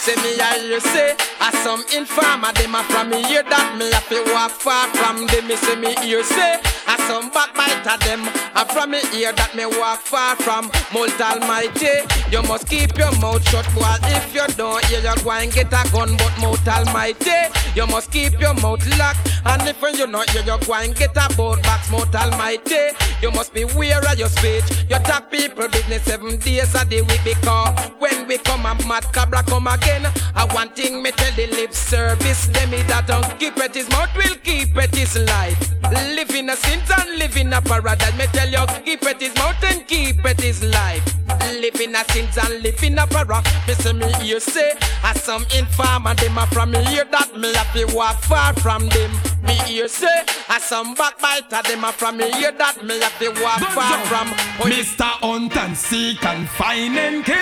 [0.04, 4.08] Say me I say I some informer them a from me hear that me have
[4.08, 5.28] to walk far from.
[5.28, 8.24] Them me say me hear say I some backbiter them
[8.56, 10.72] a from me hear that me walk far from.
[10.94, 13.84] Most Almighty You must keep your mouth shut boy.
[14.16, 18.12] If you don't hear you go and get a gun but Most Almighty You must
[18.12, 19.28] keep your mouth locked.
[19.44, 23.32] And if you not hear you go and get a boat box Most Almighty You
[23.32, 24.64] must be aware of your speech.
[24.90, 29.04] You talk people business seven days a the week because when we come a mad
[29.12, 30.08] cabra come again.
[30.36, 33.90] I want thing me tell the lip service Them it that don't keep it his
[33.90, 35.74] mouth will keep it his life
[36.16, 39.36] Live in a sin and live in a paradise Me tell you keep it his
[39.36, 41.22] mouth and keep it his life
[41.62, 43.42] live in a sins and live in a para.
[43.68, 44.74] Me say me hear say,
[45.04, 48.88] as some informer them a from me hear that me have to walk far from
[48.90, 49.12] them.
[49.44, 53.30] Me hear say, as some backbiter them a from me hear that me have to
[53.44, 54.28] walk far from.
[54.60, 55.06] Oh, Mr.
[55.22, 57.38] Hunt and seek and find and kill.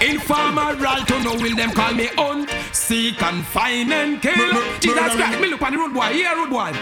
[0.00, 4.34] Informer right to know will them call me Hunt, seek and find and kill.
[4.80, 6.72] Jesus Christ, me look on the road boy, here road boy.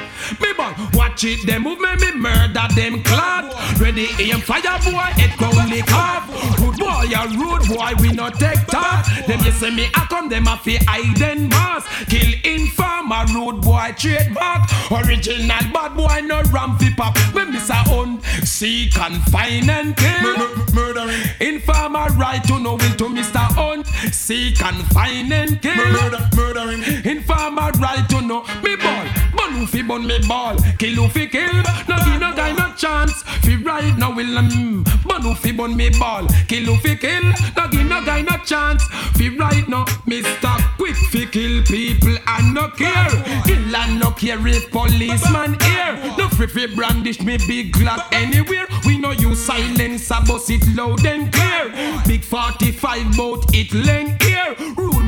[0.40, 3.52] Me boy, watch it, them move me, me murder them clad.
[3.80, 6.28] Ready aim fire boy, it only carve.
[6.60, 9.06] Rude boy, a rude boy, we not take talk.
[9.26, 11.86] Them you say me, I come them a fi hide and mask.
[12.08, 14.68] Kill informer, rude boy, trade back.
[14.90, 17.16] Original bad boy, no ram fi pop.
[17.34, 20.62] Me miss a hunt, seek and find and kill.
[20.74, 21.22] Murdering.
[21.40, 23.38] Informer right to know will to Mr.
[23.38, 25.81] Hunt, seek and find and kill.
[25.90, 26.82] Murder, murdering.
[27.04, 29.06] Informer right to know me ball.
[29.34, 31.52] Bun who fi bun me ball, kill who fi kill.
[31.88, 33.22] No give no guy no chance.
[33.42, 34.84] Fi right now will um.
[35.04, 37.24] Bun who fi bun me ball, kill who fi kill.
[37.56, 38.84] No give no guy no chance.
[39.16, 40.76] Fi right now, Mr.
[40.76, 43.10] Quick fi kill people and no care.
[43.44, 46.14] Kill and no care if policeman here.
[46.18, 48.66] No free fi brandish me big Glock anywhere.
[48.86, 51.72] We know you silence, I bust it loud and clear.
[52.06, 54.54] Big 45 bout it length here.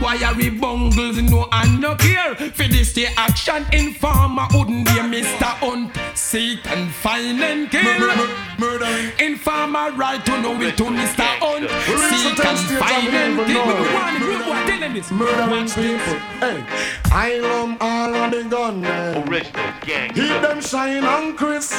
[0.05, 2.35] Rude wiry bungles, no and no care.
[2.35, 5.45] For this the action informer wouldn't be Mr.
[5.61, 5.97] Hunt.
[6.15, 7.83] Seek and find and kill.
[8.59, 9.13] Murder.
[9.19, 11.25] Informer right to know it to Mr.
[11.41, 11.71] Hunt.
[12.11, 13.65] Seek and find and kill.
[13.95, 15.11] One rude boy tell him this.
[15.11, 16.19] Murdering people.
[16.41, 16.65] Hey,
[17.11, 19.29] I love all of the gunmen.
[19.29, 20.13] Original gang.
[20.13, 21.73] Keep them shine on Chris.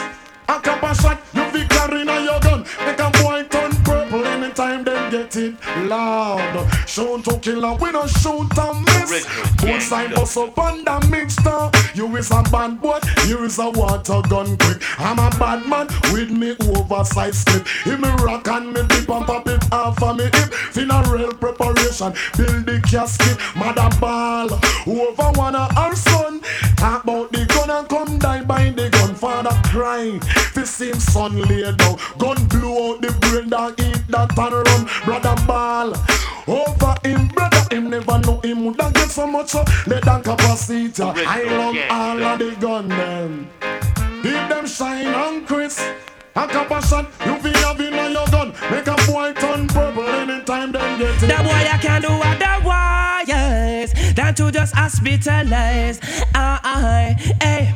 [0.48, 2.66] A couple shot, you fi carry in your gun.
[2.86, 5.56] Make a boy turn purple anytime them get it
[5.88, 6.68] loud.
[6.88, 9.26] Shoot to kill and we don't shoot and miss.
[9.58, 11.70] Both side bust up mixture.
[11.94, 14.82] You is a bad boy, you is a water gun quick.
[15.00, 17.66] I'm a bad man with me oversized slip.
[17.86, 20.54] If me rock and me dip and pop it off of me hip.
[20.74, 24.50] Funeral preparation, build the casket, mother ball.
[24.88, 26.42] Over wanna our son.
[26.76, 27.46] Talk about the
[27.76, 29.14] and come die by the gun.
[29.16, 31.98] Father crying, fi see him son lay down.
[32.18, 34.82] Gun blow out the brain, dog eat that and run.
[35.06, 35.94] Brother ball.
[36.48, 41.04] Over him, brother, him never know him woulda get so much so let that capacity.
[41.04, 43.50] I love all of the gunmen.
[44.24, 45.80] Give them shine on Chris.
[46.36, 48.54] A couple shot, you fi have in on your gun.
[48.70, 51.28] Make a boy turn purple anytime them get it.
[51.28, 52.85] That boy I can do otherwise
[54.36, 56.00] to just hospitalize.
[56.36, 57.74] Uh, uh, hey,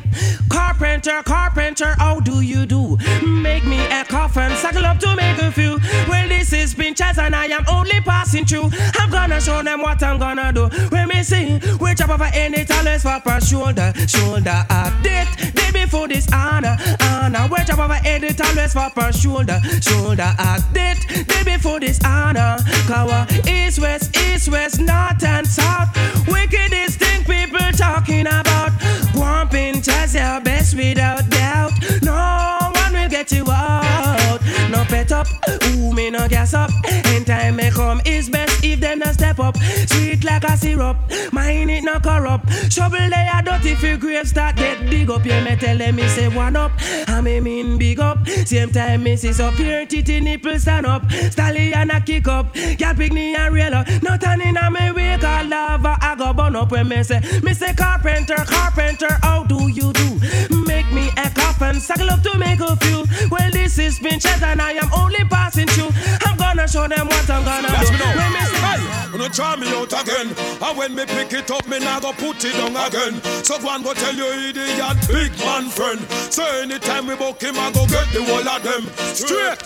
[0.49, 2.97] carpenter, carpenter, how do you do?
[3.26, 5.80] Make me a coffin, suckle up to make a few.
[6.10, 8.70] Well, this is Pinchers and I am only passing through.
[8.95, 10.68] I'm gonna show them what I'm gonna do.
[10.89, 15.53] When me see, we chop over any talents for shoulder, shoulder update.
[15.55, 16.78] Day before this honor,
[17.20, 17.47] honor.
[17.51, 21.01] We chop over any talents for per shoulder, shoulder update.
[21.28, 22.57] Day before this honor,
[22.88, 25.89] cover east, west, east, west, north and south.
[26.28, 28.72] Wickedest thing people talking about.
[29.13, 31.72] One Pinchers, your best without doubt.
[32.01, 34.39] No one will get you out.
[34.70, 35.28] No pet up,
[35.65, 36.72] ooh, me no gas up.
[37.13, 39.57] In time may come is best if them not step up.
[39.57, 40.97] Sweet like a syrup,
[41.32, 42.49] mine it no corrupt.
[42.72, 45.26] Trouble they are dirty if your grave start get dig up.
[45.26, 46.72] Yeah, me tell them me say one up,
[47.07, 48.28] I me mean big up.
[48.28, 51.10] Same time me see so pure titty nipple stand up.
[51.12, 53.88] Stallion a kick up, girl me and rail up.
[54.01, 57.53] Nothing in a me wake a lava, I go burn up when me say, me
[57.53, 60.20] say carpenter, carpenter, how do you do?
[60.66, 61.30] Make me a
[61.60, 63.05] coffin, suckle up to make a few.
[63.30, 65.91] Well, this is Pinchers and I am only passing through.
[66.26, 67.93] I'm gonna show them what I'm gonna Watch do.
[67.93, 68.10] me.
[68.16, 70.28] When me say, Hey, you no try me out again.
[70.62, 73.22] And when me pick it up, me nah go put it down again.
[73.43, 75.99] So go and go tell your idiot big man friend.
[76.32, 78.84] So anytime we book him, I go get the whole of them
[79.14, 79.62] straight.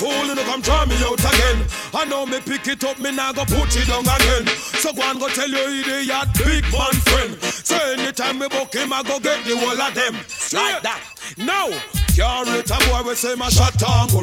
[0.00, 1.66] Fool, you no come try me out again.
[1.94, 4.46] I know me pick it up, me nah go put it down again.
[4.80, 7.32] So go and go tell your idiot big man friend.
[7.42, 10.14] So anytime we book him, I go get the whole of them
[10.52, 11.13] like that.
[11.36, 11.70] Now,
[12.14, 14.22] can't rate a boy we say my shot on go.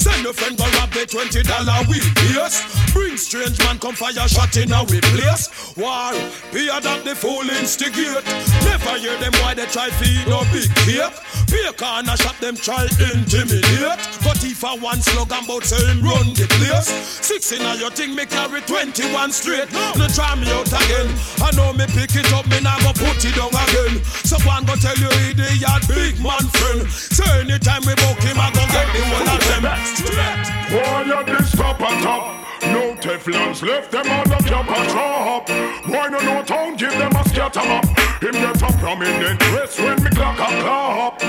[0.00, 2.64] Send your friend go rob the twenty dollar weed yes.
[2.92, 5.76] Bring strange man come fire shot in a we place.
[5.76, 6.12] War,
[6.52, 8.24] be a that the fool instigate.
[8.64, 11.12] Never hear them why they try feed no big cake.
[11.52, 14.00] Be a corner shot them try intimidate.
[14.24, 16.88] But if I one slogan about saying run the place.
[17.20, 19.68] Six in a your thing me carry twenty one straight.
[19.96, 21.12] No try me out again.
[21.44, 24.00] I know me pick it up, me nah go put it down again.
[24.24, 26.88] So one go tell you idiot big man friend.
[27.10, 29.64] So anytime we book him, I go get the one of them.
[30.70, 32.40] Boy, you this top and top.
[32.62, 35.42] No Teflons left them all up your patrol.
[35.90, 37.84] Boy, no no town, give them a scatter up.
[38.22, 41.20] Him get a prominent dress when me clock a clap.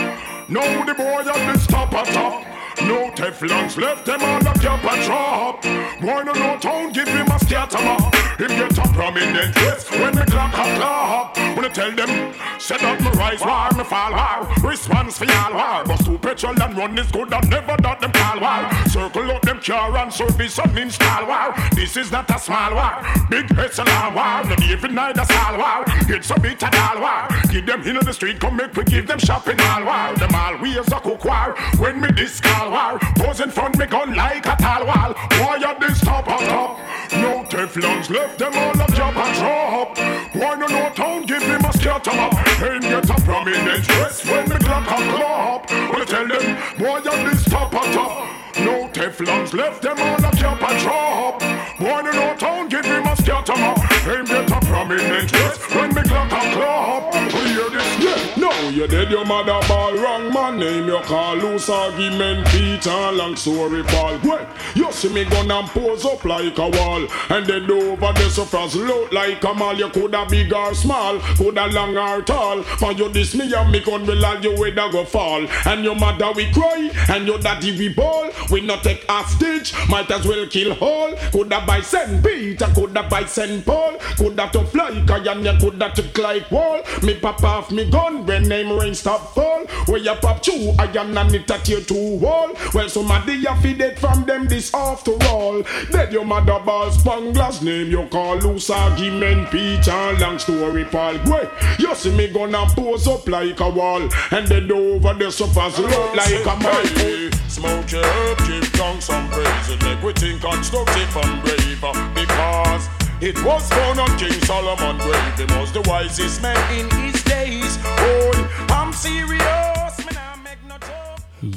[0.49, 2.61] Now the boy at this top and top.
[2.88, 5.61] No Teflons left them all up cap and drop.
[6.01, 8.13] Boy no no town give him a scatter map.
[8.39, 11.38] Him get a prominent place when the clock a clap.
[11.55, 14.47] When I tell them, set up me rise war, me fall war.
[14.63, 15.84] Response for y'all war.
[15.86, 18.69] But two petrol and run is good and never dot them call war.
[18.88, 21.53] Circle up them car and service and install war.
[21.75, 23.03] This is not a small war.
[23.29, 24.43] Big all war.
[24.43, 25.84] Not even night a small war.
[26.09, 27.27] It's a bit of all war.
[27.51, 30.15] Give them in the street, come make we give them shopping all war.
[30.15, 31.55] Them all we as a cook war.
[31.77, 32.97] When me this call war.
[33.17, 35.13] Pose in front me gun like a tall wall.
[35.39, 36.80] Why you this top on top?
[37.11, 39.97] No Teflons left them all up job and drop.
[40.34, 42.34] Why no no town give him a scatter map?
[42.63, 45.69] Ain't get a prominent dress when the clock a clap.
[45.91, 48.40] Well tell them, boy you this top on top.
[48.60, 51.41] No Teflons left them all up job and drop.
[51.80, 53.54] Why in no town give him a scatter?
[53.54, 57.14] Ain't get a prominent dress when the clock a clap.
[57.32, 57.99] Hear this?
[57.99, 63.12] Yeah, no, you dead your mother ball wrong man name your call loose argument Peter
[63.12, 64.20] long story Paul.
[64.24, 68.45] Well, you see me gun and pose up like a wall and then over so
[68.45, 69.76] fast look like a mall.
[69.76, 72.64] You coulda big or small, coulda long or tall.
[72.64, 75.45] For you this me and me gun will all you whether go fall.
[75.66, 78.30] And your mother we cry and your daddy we ball.
[78.52, 81.14] We not take hostage, might as well kill all.
[81.32, 86.52] Coulda by Saint Peter, coulda by Saint Paul, coulda to fly you coulda to like
[86.52, 86.82] wall.
[87.02, 89.66] Me pop off me gun when name rain stop fall.
[89.86, 92.52] Where you pop two, I am not it at your two wall.
[92.74, 95.64] Well somebody a feed it from them this after all.
[95.91, 101.18] Dead your mother ball spanglers name you call loose argument Peter long story Paul.
[101.26, 101.49] Way
[101.80, 105.80] you see me gonna pose up like a wall and then over the so fast
[105.80, 107.32] look like a man.
[107.47, 107.86] Smoke
[108.32, 111.82] herb, give down some praise and make we think constructive and brave
[112.13, 112.89] because
[113.21, 115.38] it was found on King Solomon grave.
[115.38, 117.77] He was the wisest man in his days.
[117.84, 118.32] Oh,
[118.69, 119.41] I'm serious.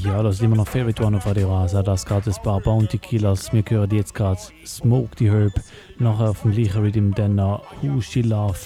[0.03, 1.83] Ja, das ist immer noch Favorite One auf Radio Rasa.
[1.83, 3.53] Das gerade ein paar Bounty Killers.
[3.53, 5.53] Wir hören jetzt gerade Smoke the Herb.
[5.99, 8.59] Nachher auf dem gleichen Rhythm dann noch Who She Love,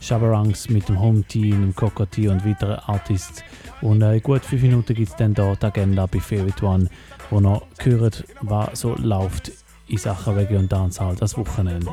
[0.00, 3.44] Shabarangs mit dem Home Team, dem Cockatee und weiteren Artists.
[3.82, 6.88] Und äh, in gut fünf Minuten gibt es dann da die Agenda bei Favorite One,
[7.34, 9.50] wo noch gehört, was so läuft
[9.88, 11.90] in Sachen Reggae und Dancehall das Wochenende.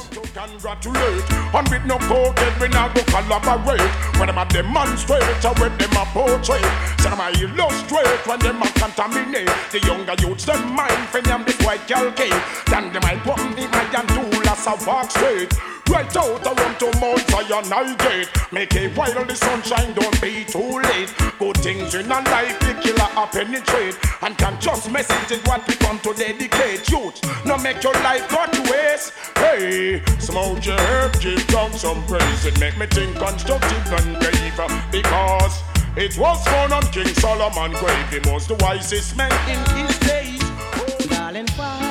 [15.92, 20.46] Right out around to Mount Zion I gate Make it while the sunshine don't be
[20.46, 21.14] too late.
[21.38, 23.98] Good things in a life the killer a penetrate.
[24.22, 26.90] And can just message it what we come to dedicate.
[26.90, 29.12] Youth, no make your life go to waste.
[29.36, 32.46] Hey, smoke your herb, give down some praise.
[32.46, 35.62] It make me think constructive and brave Because
[35.98, 38.10] it was found on King Solomon grave.
[38.10, 40.40] He was the wisest man in his days.
[40.42, 41.91] Oh, darling, why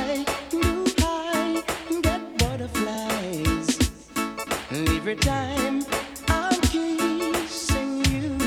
[5.11, 5.83] every time
[6.29, 8.39] I'm kissing you?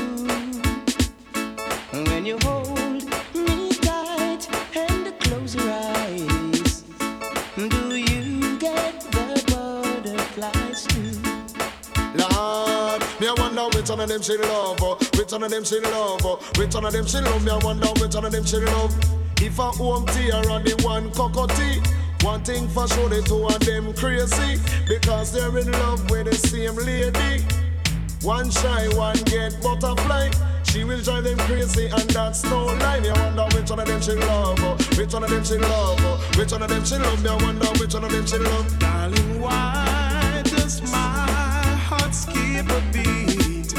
[2.08, 3.04] When you hold
[3.34, 6.84] me tight and close your eyes,
[7.56, 11.20] do you get the butterflies too?
[12.16, 14.98] Lord, me I wonder which one of them she love, oh.
[15.18, 16.40] which one of them she love, oh.
[16.56, 17.44] which one of them she love.
[17.44, 18.94] Me I wonder which one of them she love.
[19.42, 22.03] If a Home T or the one Cocoa Tea.
[22.24, 24.58] One thing for sure, the two of them crazy
[24.88, 27.44] because they're in love with the same lady.
[28.22, 30.30] One shy, one get butterfly.
[30.62, 33.00] She will drive them crazy, and that's no lie.
[33.00, 34.76] Me I wonder which one of them she love, oh.
[34.96, 36.30] which one of them she love, oh.
[36.38, 37.22] which one of them she love.
[37.22, 38.78] Me wonder which one of them she love.
[38.78, 43.76] Darling, why does my heart skip a beat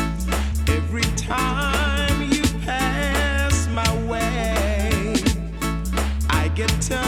[0.70, 5.16] every time you pass my way?
[6.30, 7.05] I get tongue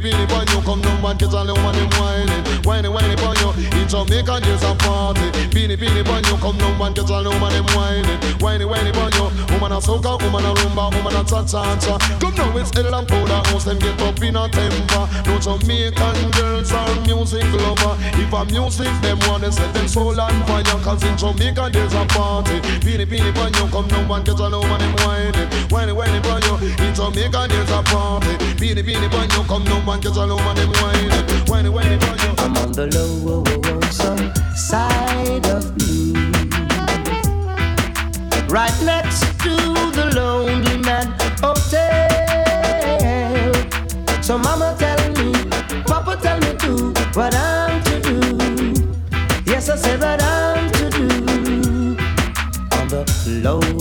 [0.00, 3.50] Beanie boy, you come down and get a little money whining, whining, whining boy, you.
[3.74, 5.26] In Jamaica there's a party.
[5.50, 9.10] Beanie beanie boy, you come down and get a little money whining, whining, whining boy,
[9.18, 9.26] you.
[9.50, 11.98] Woman a soca, woman a rumba, woman a cha cha cha.
[12.20, 15.04] Come now it's Edel and Powder House, them get up in a temper.
[15.26, 17.98] No Jamaican girls are music lover.
[18.14, 21.94] If a music them want to set them soul on fire, cause in Jamaica there's
[21.94, 22.62] a party.
[22.86, 26.38] Beanie beanie boy, you come down and get a little money whining, whining, whining boy,
[26.46, 26.54] you.
[26.86, 28.38] In Jamaica there's a party.
[28.54, 30.38] Beanie beanie boy, you come down and get a little
[32.38, 32.86] I'm on the
[34.54, 36.14] side of blue.
[38.48, 39.54] Right next to
[39.96, 41.06] the Lonely Man
[41.40, 42.10] Hotel.
[44.22, 45.32] So mama tell me,
[45.84, 48.20] papa oh, tell me too, what I'm to do.
[49.12, 51.08] Oh, yes, I said what I'm to do.
[52.76, 53.04] On the
[53.42, 53.79] lonesome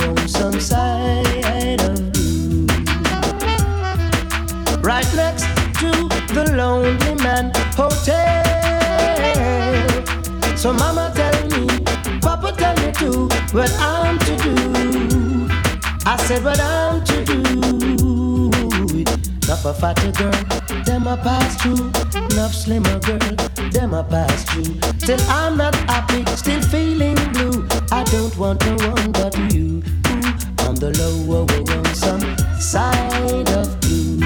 [10.60, 11.68] So mama tell me,
[12.20, 15.48] papa tell me too, what I'm to do.
[16.06, 17.40] I said what I'm to do.
[19.46, 21.90] Enough a girl, them a pass through.
[22.34, 23.20] Enough slimmer girl,
[23.72, 24.76] them a pass through.
[25.00, 27.66] Still I'm not happy, still feeling blue.
[27.90, 29.82] I don't want no one but you.
[30.68, 31.48] On the lower
[31.96, 34.20] some side of blue.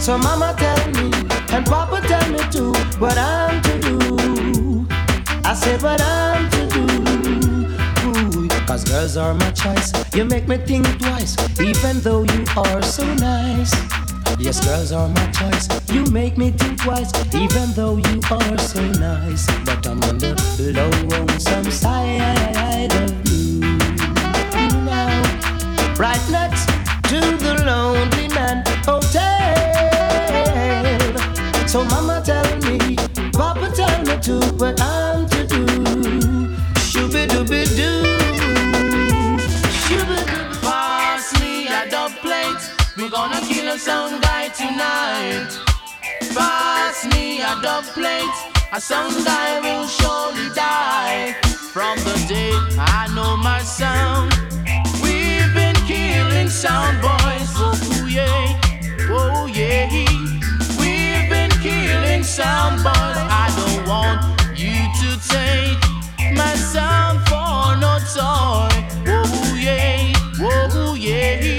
[0.00, 1.12] So mama tell me,
[1.54, 3.49] and papa tell me too, what I'm.
[5.50, 8.48] I said what I'm to do.
[8.66, 9.92] Cause girls are my choice.
[10.14, 13.74] You make me think twice, even though you are so nice.
[14.38, 15.66] Yes, girls are my choice.
[15.90, 19.44] You make me think twice, even though you are so nice.
[19.64, 20.38] But I'm on the
[20.72, 23.58] lonesome side of you
[24.86, 25.20] now.
[25.98, 26.66] Right next
[27.10, 29.29] to the Lonely Man Hotel.
[31.70, 32.96] So mama tell me,
[33.30, 35.64] papa tell me too, what I'm to do.
[36.90, 38.02] Shooby dooby doo.
[39.84, 40.18] Shooby
[40.62, 42.60] Pass me a dub plate.
[42.96, 45.50] We're gonna kill a sound guy tonight.
[46.34, 48.38] Pass me a dub plate.
[48.72, 51.34] A sound guy will surely die.
[51.72, 52.50] From the day
[52.80, 54.32] I know my sound,
[55.04, 57.52] we've been killing sound boys.
[57.62, 58.60] Oh yeah,
[59.08, 60.09] oh yeah.
[62.30, 62.94] Sound boys.
[62.94, 64.20] I don't want
[64.56, 65.80] you to take
[66.36, 68.70] my sound for no toy.
[69.08, 71.56] Oh yeah, oh yeah,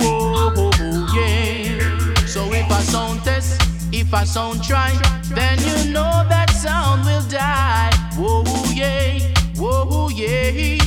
[0.00, 0.70] oh
[1.14, 2.14] yeah.
[2.24, 3.60] So if I sound test,
[3.92, 4.90] if I sound try,
[5.34, 7.92] then you know that sound will die.
[8.16, 8.42] Whoa
[8.72, 9.18] yeah,
[9.56, 10.78] whoa yeah,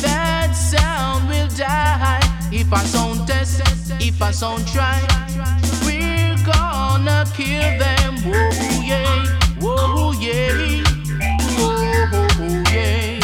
[0.00, 2.20] that sound will die.
[2.52, 3.62] If I sound test,
[4.00, 5.00] if I sound try,
[5.84, 8.03] we're gonna kill them.
[8.24, 8.50] Whoa
[8.82, 9.26] yeah,
[9.60, 10.82] whoa yeah,
[11.58, 13.20] whoa yeah.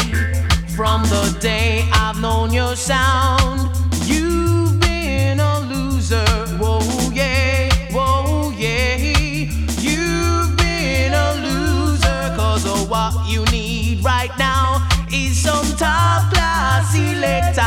[0.75, 3.75] From the day I've known your sound,
[4.05, 6.23] you've been a loser.
[6.59, 6.81] Whoa,
[7.11, 8.97] yeah, whoa, yeah.
[9.79, 17.61] You've been a loser, cause what you need right now is some top class selector.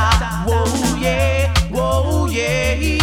[0.49, 3.03] Whoa, yeah, whoa, yeah,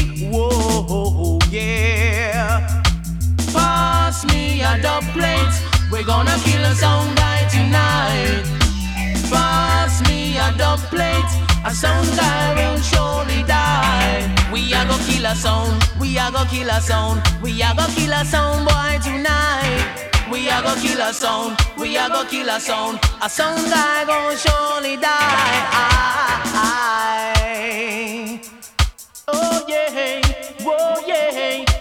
[4.63, 5.55] A dub plate.
[5.91, 8.45] We're gonna kill a sound guy tonight.
[9.29, 11.31] Pass me a dub plate.
[11.65, 14.29] A sound guy will surely die.
[14.53, 15.83] We are gonna kill a sound.
[15.99, 17.21] We are gonna kill a sound.
[17.41, 20.11] We are gonna kill a sound boy tonight.
[20.31, 21.57] We are gonna kill a sound.
[21.77, 22.99] We are gonna kill a sound.
[23.21, 25.65] A sound guy gonna surely die.
[26.53, 26.81] I
[29.27, 30.21] Oh yeah.
[30.63, 31.80] Whoa yeah.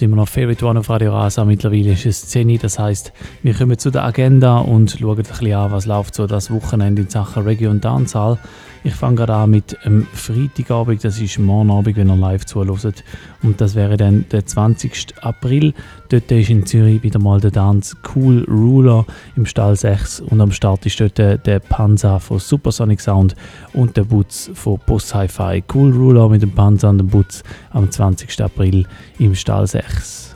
[0.00, 1.44] Hört immer noch Favorite One auf Radio Rasa.
[1.44, 5.24] Mittlerweile ist es 10 Uhr, das heisst, wir kommen zu der Agenda und schauen ein
[5.24, 8.38] bisschen an, was läuft so das Wochenende in Sachen Reggae und Dancehall.
[8.82, 13.04] Ich fange gerade an mit dem Freitagabend, das ist morgen Abend, wenn ihr live zuhört.
[13.42, 15.16] Und das wäre dann der 20.
[15.20, 15.74] April.
[16.08, 19.04] Dort ist in Zürich wieder mal der Dance Cool Ruler
[19.36, 23.36] im Stall 6 und am Start ist dort der Panzer von Supersonic Sound
[23.74, 25.62] und der Butz von Boss Hi-Fi.
[25.74, 28.42] Cool Ruler mit dem Panzer und dem Butz am 20.
[28.42, 28.86] April
[29.18, 30.29] im Stall 6.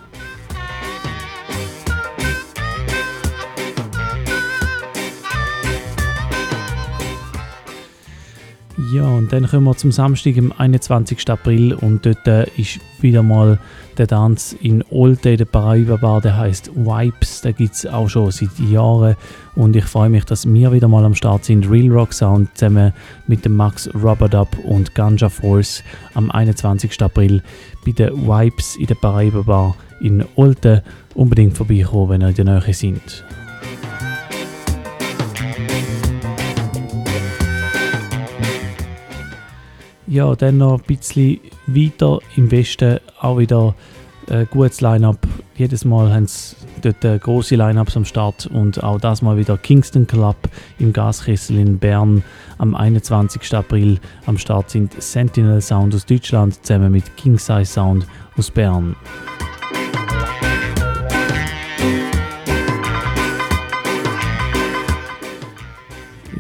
[8.95, 11.29] Ja, und dann kommen wir zum Samstag, am 21.
[11.29, 13.59] April und dort äh, ist wieder mal
[13.99, 18.31] der Tanz in Olte, der Paraiba Bar, der heißt Vibes, den gibt es auch schon
[18.31, 19.17] seit Jahren
[19.57, 22.93] und ich freue mich, dass wir wieder mal am Start sind, Real Rock Sound zusammen
[23.27, 25.83] mit dem Max Rubber und Ganja Force
[26.15, 27.03] am 21.
[27.03, 27.43] April
[27.85, 30.85] bei den Vibes in der Paraiba Bar in Olte.
[31.15, 33.25] Unbedingt vorbeikommen, wenn ihr in der Nähe seid.
[40.15, 43.75] Ja, dann noch ein bisschen weiter im Westen auch wieder
[44.31, 45.19] ein gutes Line-Up.
[45.57, 50.07] Jedes Mal haben sie dort große Line-Ups am Start und auch das mal wieder Kingston
[50.07, 50.37] Club
[50.79, 52.23] im Gaskessel in Bern
[52.59, 53.57] am 21.
[53.57, 58.07] April am Start sind Sentinel Sound aus Deutschland zusammen mit King Size Sound
[58.39, 58.95] aus Bern.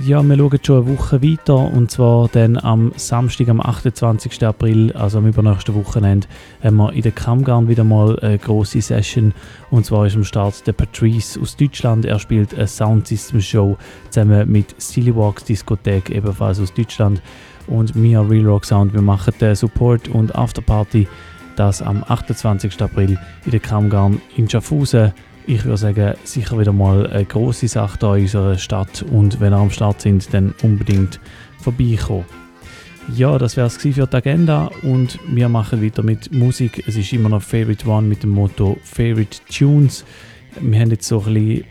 [0.06, 4.44] Ja, wir schauen schon eine Woche weiter und zwar dann am Samstag, am 28.
[4.44, 6.26] April, also am übernächsten Wochenende,
[6.62, 9.32] haben wir in der Kammgarn wieder mal eine große Session
[9.70, 12.04] und zwar ist am Start der Patrice aus Deutschland.
[12.04, 13.78] Er spielt eine Soundsystem Show
[14.10, 17.22] zusammen mit Silly Walks Diskothek, ebenfalls aus Deutschland
[17.66, 18.92] und Mia Real Rock Sound.
[18.92, 21.08] Wir machen den Support und Afterparty,
[21.56, 22.82] das am 28.
[22.82, 25.14] April in der Kammgarn in Schaffhausen
[25.46, 29.52] ich würde sagen, sicher wieder mal eine große Sache hier in unserer Stadt und wenn
[29.52, 31.20] ihr am Start sind, dann unbedingt
[31.58, 32.24] vorbeikommen.
[33.14, 36.84] Ja, das wäre es für die Agenda und wir machen weiter mit Musik.
[36.86, 40.04] Es ist immer noch Favorite One mit dem Motto Favorite Tunes.
[40.60, 41.64] Wir haben jetzt so ein bisschen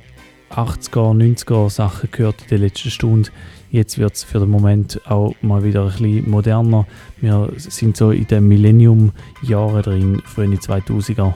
[0.52, 3.32] 80er, 90er Sachen gehört in der letzten Stunde.
[3.72, 6.86] Jetzt wird es für den Moment auch mal wieder ein bisschen moderner.
[7.20, 11.34] Wir sind so in den Millennium-Jahren drin, früher in die 2000er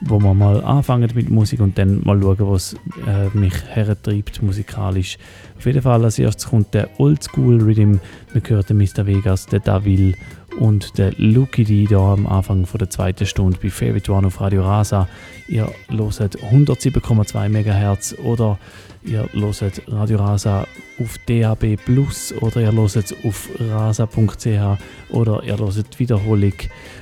[0.00, 2.74] wo wir mal anfangen mit Musik und dann mal schauen, was
[3.06, 5.18] äh, mich hertreibt musikalisch.
[5.56, 7.96] Auf jeden Fall als erstes kommt der Oldschool Rhythm.
[8.32, 9.06] Wir hören den Mr.
[9.06, 10.14] Vegas, der Davil
[10.58, 14.40] und der Lucky D hier am Anfang von der zweiten Stunde bei Favorite One auf
[14.40, 15.08] Radio Rasa.
[15.48, 18.58] Ihr hört 107,2 MHz oder
[19.02, 20.66] ihr hört Radio Rasa
[21.00, 24.80] auf DAB Plus oder ihr hört es auf rasa.ch
[25.10, 26.52] oder ihr hört Wiederholung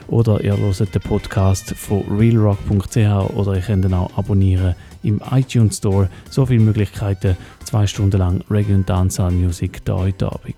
[0.09, 5.79] oder ihr hört den Podcast von realrock.ch oder ihr könnt ihn auch abonnieren im iTunes
[5.79, 6.09] Store.
[6.31, 10.57] So viele Möglichkeiten, zwei Stunden lang Reggae und Dancehall Music da heute Abend.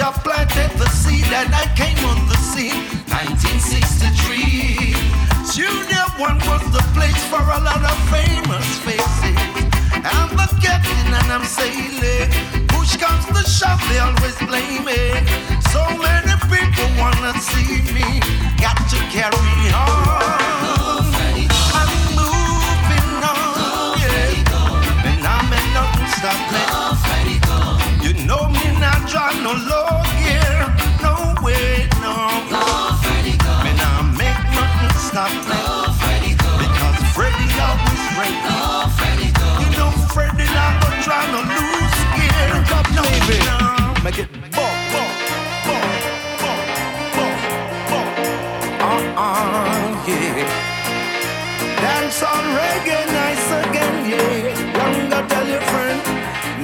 [0.00, 2.88] Jah planted the seed and I came on the scene.
[3.12, 4.96] 1963.
[5.52, 9.36] Junior one was the place for a lot of famous faces.
[10.00, 12.32] I'm the captain and I'm sailing.
[12.68, 15.20] Push comes the shove, they always blame me.
[15.68, 18.24] So many people wanna see me.
[18.56, 19.99] Got to carry on.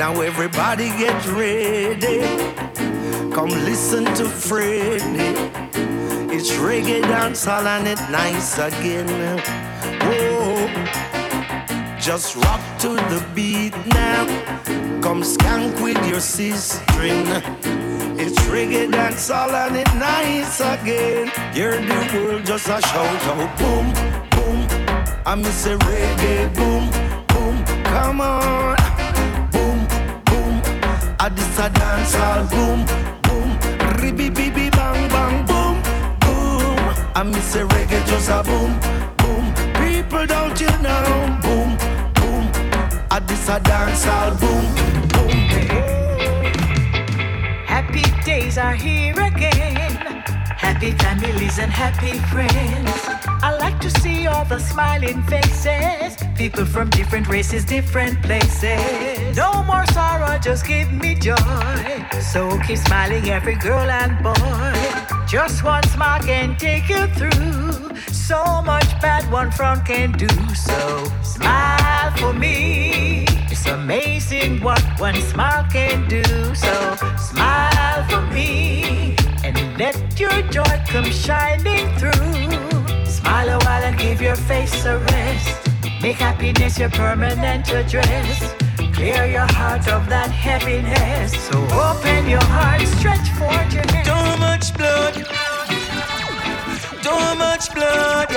[0.07, 2.20] Now everybody get ready.
[3.35, 5.35] Come listen to Freddy.
[6.33, 9.09] It's reggae dancehall and it nice again.
[10.07, 10.69] Whoa.
[11.99, 14.27] Just rock to the beat now.
[15.03, 16.85] Come skank with your sister.
[18.23, 21.33] It's reggae dancehall and it nice again.
[21.53, 23.87] Hear the world just a shout out boom,
[24.31, 24.69] boom.
[25.27, 26.85] I miss a reggae boom,
[27.27, 27.65] boom.
[27.87, 28.86] Come on.
[31.67, 32.87] A dancehall boom,
[33.27, 33.49] boom.
[34.01, 35.83] Ribby bibby bang bang boom,
[36.21, 36.79] boom.
[37.17, 38.71] I miss a reggae just a boom,
[39.19, 39.45] boom.
[39.75, 41.71] People don't you know boom,
[42.15, 42.45] boom.
[43.11, 44.65] I this a dancehall boom,
[45.13, 45.31] boom.
[47.67, 49.97] Happy days are here again.
[50.67, 52.93] Happy families and happy friends.
[53.43, 56.17] I like to see all the smiling faces.
[56.37, 59.16] People from different races, different places.
[59.37, 61.37] No more sorrow, just give me joy.
[62.33, 64.73] So keep smiling, every girl and boy.
[65.29, 67.95] Just one smile can take you through.
[68.11, 70.29] So much bad one front can do.
[70.55, 73.27] So smile for me.
[73.51, 76.25] It's amazing what one smile can do.
[76.55, 83.05] So smile for me and let your joy come shining through.
[83.05, 85.69] Smile a while and give your face a rest.
[86.01, 88.56] Make happiness your permanent address.
[88.97, 91.31] Clear your heart of that heaviness.
[91.36, 94.09] So open your heart, stretch forth your hand.
[94.09, 95.14] Too much blood.
[97.05, 98.32] Too much blood.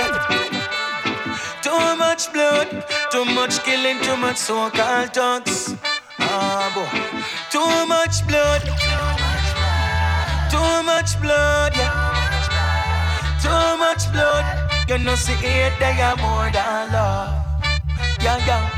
[1.64, 2.68] Too much blood.
[3.10, 5.76] Too much killing, too much so-called thugs.
[6.18, 6.92] Ah, boy.
[7.48, 8.60] Too much blood.
[10.52, 11.72] Too much blood.
[13.40, 14.44] Too much blood.
[14.90, 17.32] You know, see it, they are more than love.
[18.20, 18.68] Yeah, yeah.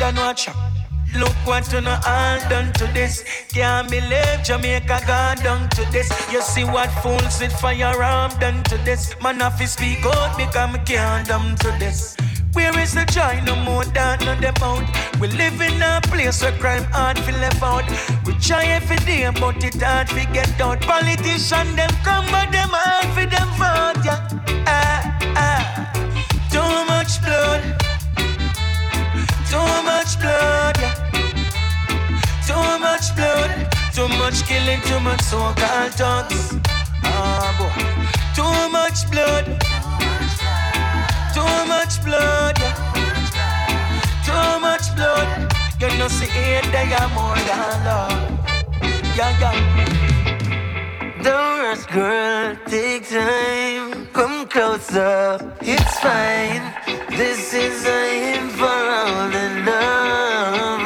[0.00, 0.69] Then watch out.
[1.16, 3.24] Look what you know all done to this.
[3.48, 6.08] Can't believe Jamaica gone down to this.
[6.30, 9.14] You see what fools with firearm done to this.
[9.22, 12.16] Man, have to speak out because me can't done to this.
[12.52, 13.40] Where is the joy?
[13.44, 14.84] No more than on them out.
[15.20, 17.84] We live in a place where crime hard to live out.
[18.26, 20.80] We try every day, but it hard to get out.
[20.80, 24.04] Politicians them come, but them hard for them vote.
[24.04, 24.28] Yeah,
[24.66, 25.90] ah, ah.
[26.50, 27.89] Too much blood.
[29.50, 30.76] Too much blood.
[30.80, 30.94] Yeah.
[32.46, 33.50] Too much blood.
[33.94, 34.80] Too much killing.
[34.82, 36.54] Too much so-called thugs.
[37.02, 37.74] Ah, boy.
[38.36, 39.46] Too much blood.
[41.34, 42.56] Too much blood.
[44.26, 45.50] Too much blood.
[45.80, 48.12] You know, see it, they are more than love.
[49.16, 49.56] Yeah, yeah.
[51.22, 54.06] Don't rush, girl, take time.
[54.12, 56.89] Come closer, it's fine.
[57.16, 60.79] This is a hymn for all the lovers.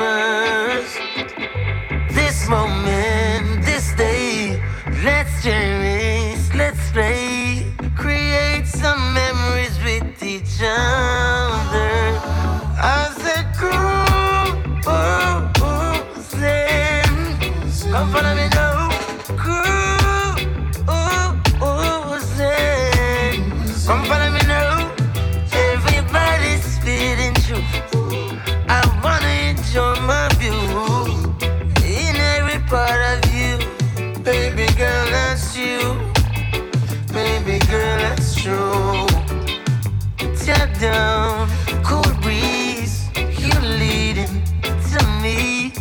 [41.83, 43.09] Cool breeze.
[43.17, 44.43] You leading
[44.91, 45.73] to me.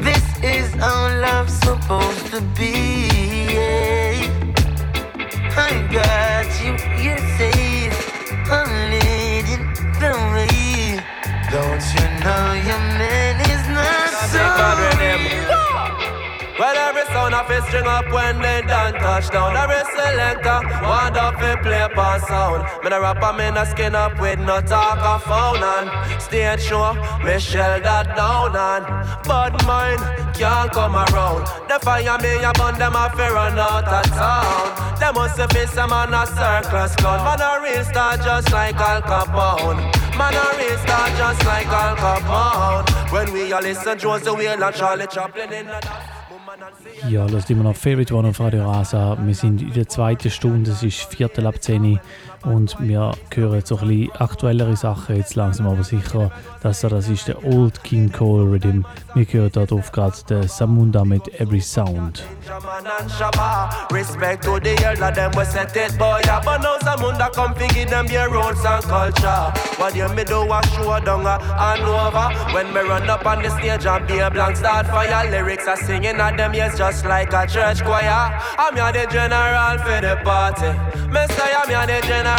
[0.00, 2.89] This is how love's supposed to be.
[17.00, 19.56] Every sound of it string up when they done touch down.
[19.56, 22.64] Every selector want up to play upon sound.
[22.84, 26.20] Me the rapper, me no skin up with no talk of phone on.
[26.20, 26.92] stage show.
[27.24, 28.84] Me shell that down and
[29.24, 30.00] bad mind
[30.36, 31.46] can't come around.
[31.68, 35.00] The fire me a burn them a fi run out of town.
[35.00, 37.24] Them must have been some man a circus clown.
[37.24, 39.80] Man a real star just like Al Capone.
[40.18, 43.10] Man a real star just like Al Capone.
[43.10, 46.19] When we all listen Josey Wales and Charlie Chaplin in the
[47.08, 49.16] Ja, lasst immer noch Favorite One auf Radio Rasa.
[49.24, 52.00] Wir sind in der zweiten Stunde, es ist Viertel ab 10 Uhr
[52.44, 56.30] und wir hören so ein bisschen aktuellere Sachen jetzt langsam aber sicher.
[56.62, 58.84] Das, da, das ist der Old King Cole Rhythm.
[59.14, 62.22] Wir hören da drauf gerade den Samunda mit Every Sound.
[63.92, 66.20] Respect to the elder, them we set it, boy.
[66.24, 69.52] Yeah, but now Zamunda come fi give them their roots and culture.
[69.78, 72.28] What you me do a show down a and over.
[72.54, 75.30] When me run up on the stage and be a blank start fire.
[75.30, 78.40] Lyrics are singing at them ears just like a church choir.
[78.58, 80.72] I'm here the general for the party.
[81.08, 82.29] Me say I'm here the general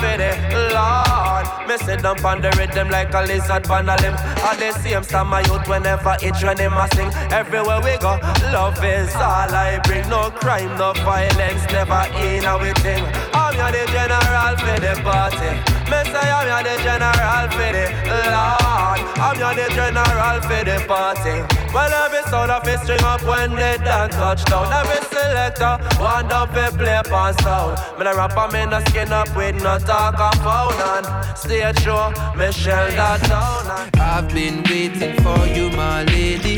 [0.00, 0.30] for the
[0.74, 1.68] Lord.
[1.68, 4.14] Me sit down on the rhythm like a lizard on a limb.
[4.42, 7.10] All the same star my youth whenever each when him a sing.
[7.30, 8.18] Everywhere we go,
[8.52, 10.08] love is all I bring.
[10.08, 13.04] No crime, no violence, never in a thing.
[13.34, 15.50] I'm here the general for the party.
[15.90, 17.86] Me say I'm here the general for the
[18.34, 19.00] Lord.
[19.22, 21.36] I'm here the general for the party.
[21.72, 24.66] Well, every sound of it string up when they done touchdown.
[24.72, 27.78] Every selector want up to play pass sound.
[27.98, 31.04] Me the rapper, me no skin up with no talk of phone
[31.34, 32.12] stage show.
[32.36, 33.64] Me shell that down.
[34.12, 36.56] I've been waiting for you, my lady.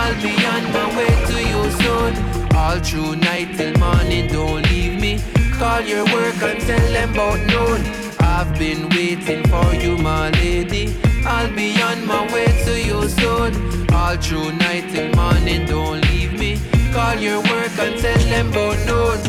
[0.00, 2.12] I'll be on my way to you soon.
[2.60, 5.12] All through night till morning, don't leave me.
[5.58, 7.80] Call your work and tell them about noon.
[8.20, 10.84] I've been waiting for you, my lady.
[11.24, 13.52] I'll be on my way to you soon.
[13.98, 16.60] All through night till morning, don't leave me.
[16.92, 19.27] Call your work and tell them about noon.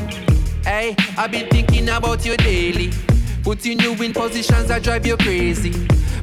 [0.80, 2.93] Hey, I've been thinking about you daily.
[3.43, 5.73] Putting you in positions that drive you crazy.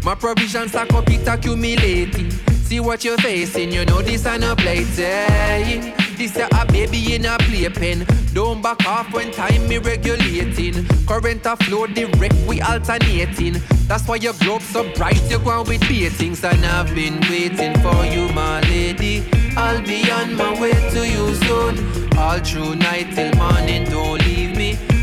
[0.03, 2.31] My provisions up, it accumulating.
[2.65, 5.93] See what you're facing, you know this ain't a plaything.
[6.17, 8.07] This a a baby in a playpen.
[8.33, 10.87] Don't back off when time me regulating.
[11.05, 13.61] Current a flow direct, we alternating.
[13.87, 16.43] That's why your globe so bright, you're going with beatings.
[16.45, 19.23] And I've been waiting for you, my lady.
[19.55, 22.07] I'll be on my way to you soon.
[22.17, 24.36] All through night till morning, don't leave.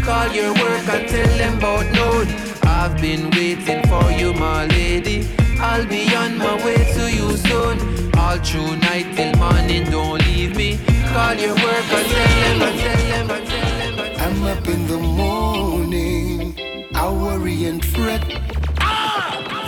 [0.04, 2.28] Call your work and tell them about noon.
[2.64, 5.30] I've been waiting for you, my lady.
[5.60, 8.12] I'll be on my way to you soon.
[8.18, 10.78] All through night till morning, don't leave me.
[11.14, 14.16] Call your work and tell them, and tell them, and tell them.
[14.20, 16.54] I'm up in the morning,
[16.94, 18.28] I worry and fret.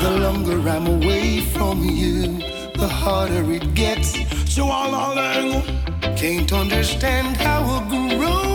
[0.02, 2.40] The longer I'm away from you,
[2.76, 4.18] the harder it gets.
[4.54, 5.64] So all along,
[6.18, 8.55] can't understand how a grown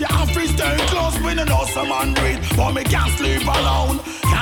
[0.00, 1.18] she have to stay close.
[1.20, 4.00] Me no know some man breathe, but me can't sleep alone.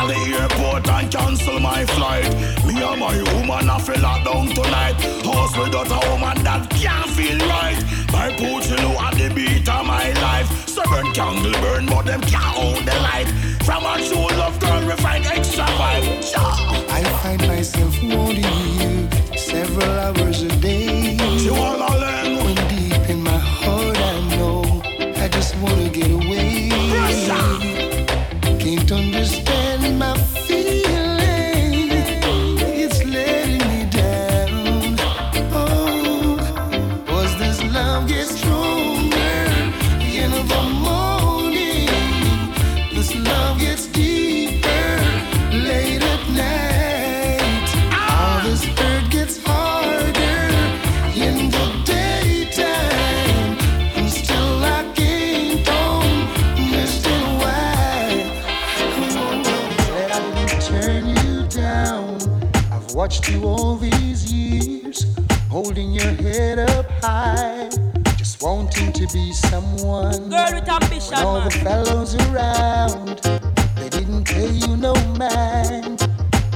[0.09, 2.25] The airport and cancel my flight.
[2.65, 4.95] Me and my woman have to lock down tonight.
[5.23, 7.77] House without a woman that can't feel right.
[8.11, 10.49] My Puccino at the beat of my life.
[10.67, 13.29] Seven candle burn, but them can't hold the light.
[13.67, 16.07] From a true love girl, we find extra vibe.
[16.33, 16.89] Yeah.
[16.89, 18.49] I find myself wanting
[18.81, 21.19] you several hours a day.
[21.45, 21.98] You all
[63.09, 65.17] watched you all these years,
[65.49, 67.71] holding your head up high,
[68.19, 70.29] just wanting to be someone.
[70.29, 73.21] Girl with ambition, all the fellows around,
[73.77, 76.07] they didn't pay you no mind.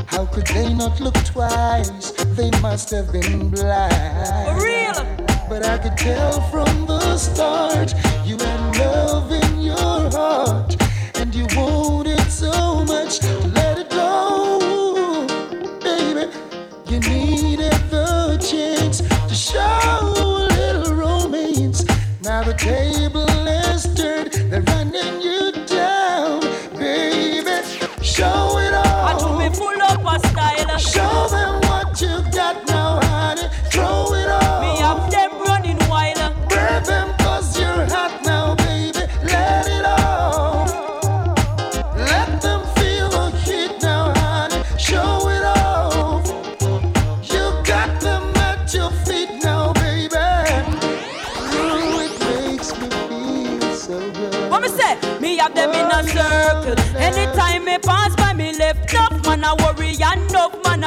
[0.09, 2.11] How could they not look twice?
[2.37, 4.59] They must have been blind.
[4.59, 5.07] For real.
[5.49, 7.95] But I could tell from the start
[8.27, 10.77] you had love in your heart,
[11.15, 13.20] and you wanted so much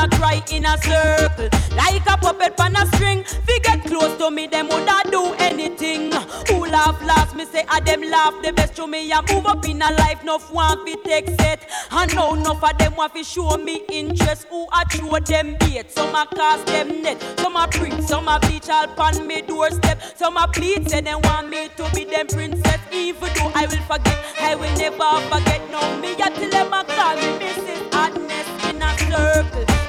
[0.05, 1.49] a cry in a circle.
[1.75, 3.23] Like a puppet on a string.
[3.23, 6.11] Fi get close to me, them woulda do anything.
[6.47, 7.35] Who laugh last?
[7.35, 9.11] Me say a them laugh the best to me.
[9.11, 11.67] I move up in a life, no want fi take set.
[11.91, 14.47] And now enough of them want fi show me interest.
[14.49, 15.91] Who a throw them bait?
[15.91, 17.21] Some a cast them net.
[17.39, 20.01] Some a prick, some a bleach all pan me doorstep.
[20.15, 22.79] Some a plead say they want me to be them princess.
[22.91, 25.61] Even though I will forget, I will never forget.
[25.71, 27.93] No me a till them a call me Mrs.
[27.93, 29.84] Hotness in a circle.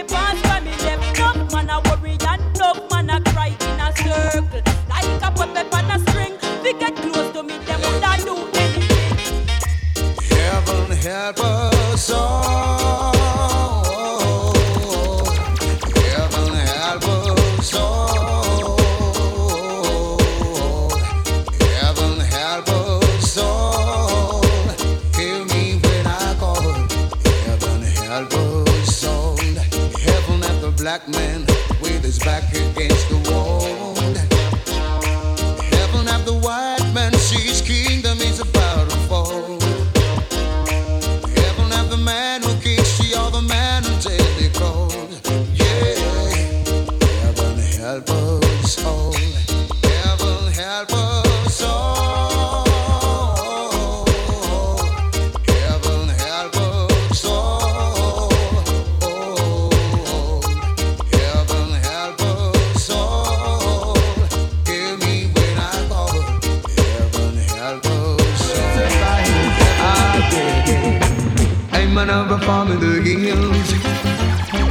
[0.00, 2.40] Anytime me left, enough man a worry and
[2.90, 4.62] man a cry in a circle.
[4.88, 7.29] Like a puppet on a string, we get close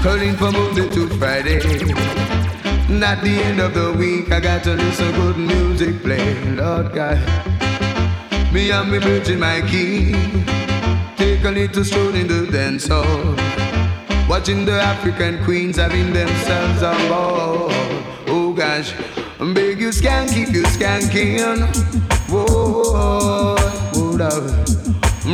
[0.01, 1.59] calling from Monday to Friday.
[3.01, 6.35] At the end of the week, I got to listen good music play.
[6.55, 7.19] Lord God,
[8.53, 10.13] me and me virgin my key,
[11.17, 13.35] take a little stroll in the dance hall.
[14.29, 17.67] Watching the African queens having themselves a ball.
[18.27, 18.93] Oh gosh,
[19.53, 21.67] beg you skank, keep you skanking.
[22.29, 23.57] Whoa,
[23.93, 24.43] hold up.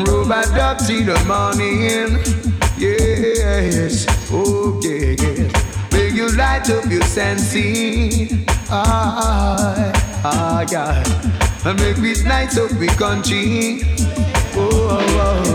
[0.08, 2.20] Robot dog till the morning.
[2.78, 4.06] Yes,
[4.36, 5.52] okay, yes.
[5.90, 8.46] Beg you light up your sensing.
[8.70, 9.92] Ah,
[10.24, 11.08] ah, God.
[11.66, 13.82] And make this night so we country.
[14.58, 15.55] Oh, oh, oh, oh,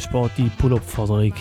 [0.00, 1.32] Sport, die Pull-Up-Forderung.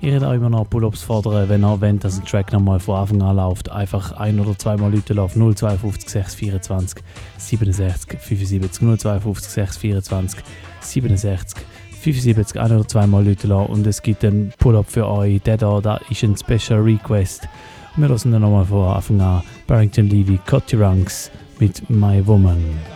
[0.00, 2.96] Ihr könnt auch immer noch Pull-Ups fordern, wenn ihr wollt, dass ein Track nochmal von
[2.96, 3.70] Anfang an läuft.
[3.70, 5.40] Einfach ein- oder zweimal Leute laufen.
[5.54, 7.02] 052 624
[7.38, 10.40] 67 75 052 624
[10.80, 11.62] 67
[12.00, 13.72] 75 ein- oder zweimal Leute laufen.
[13.72, 15.42] und es gibt einen Pull-Up für euch.
[15.42, 17.48] Der da, da ist ein Special Request.
[17.96, 22.95] Wir lassen dann nochmal von Anfang an Barrington Levy, Cotty Ranks mit My Woman.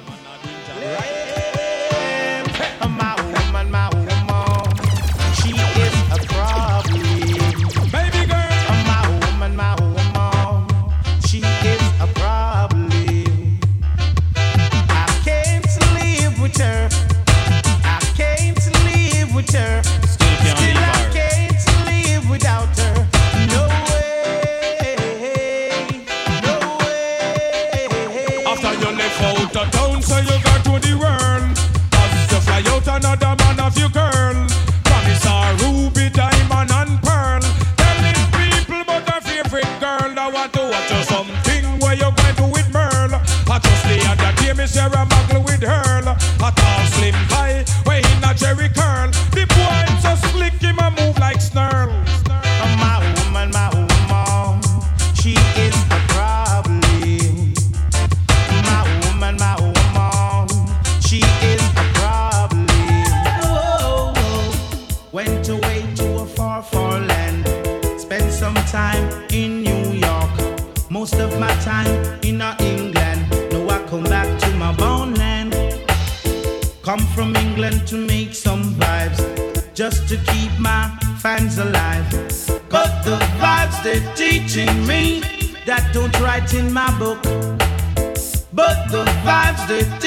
[89.70, 89.99] it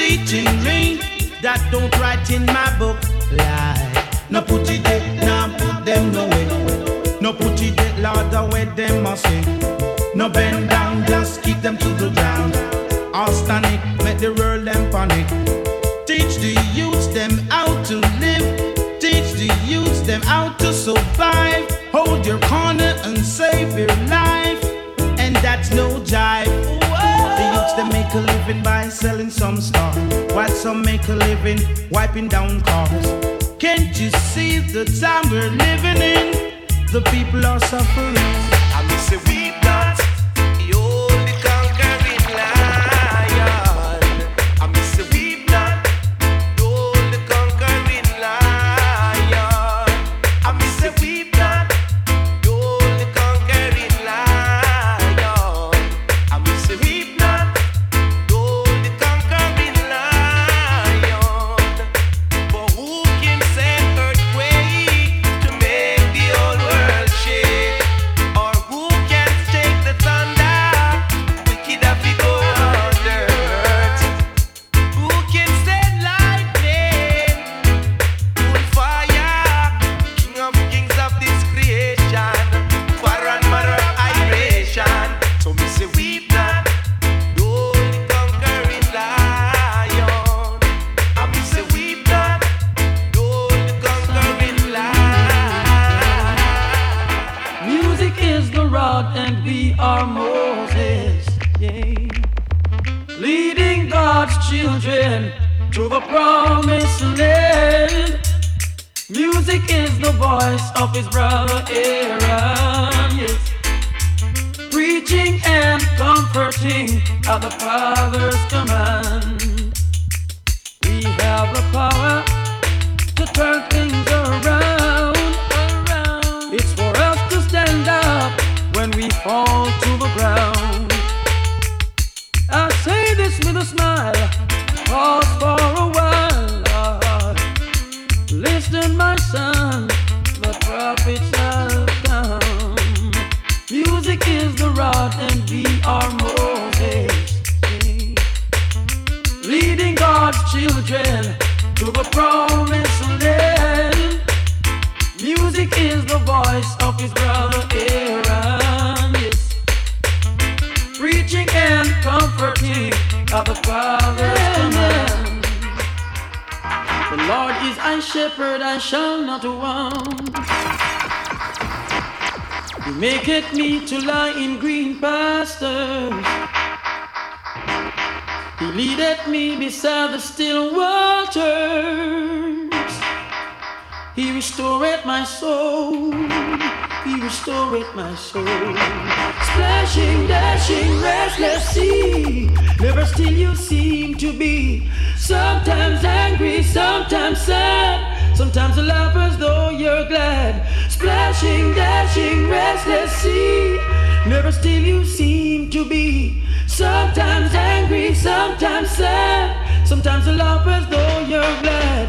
[198.77, 200.65] a laugh as though you're glad.
[200.89, 203.79] Splashing, dashing, restless sea.
[204.25, 206.43] Never still you seem to be.
[206.67, 209.87] Sometimes angry, sometimes sad.
[209.87, 212.07] Sometimes a laugh as though you're glad.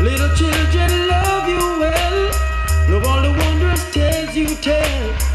[0.00, 2.30] Little children love you well.
[2.90, 5.29] Love all the wondrous tales you tell.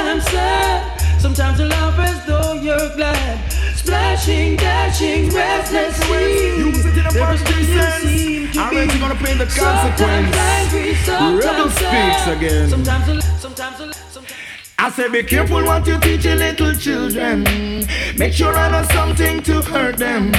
[0.00, 1.20] Sometimes sad.
[1.20, 3.52] Sometimes you laugh as though you're glad.
[3.76, 6.56] Splashing, dashing, restless sea.
[6.58, 8.04] Use it in a Never positive still you sense.
[8.04, 10.36] seem to Already gonna pay the Sometimes consequence.
[10.36, 12.70] angry, Rebel speaks again.
[12.70, 13.96] Sometimes, you- sometimes,
[14.78, 17.44] I say be careful what you teach your little children.
[18.16, 20.32] Make sure I know something to hurt them.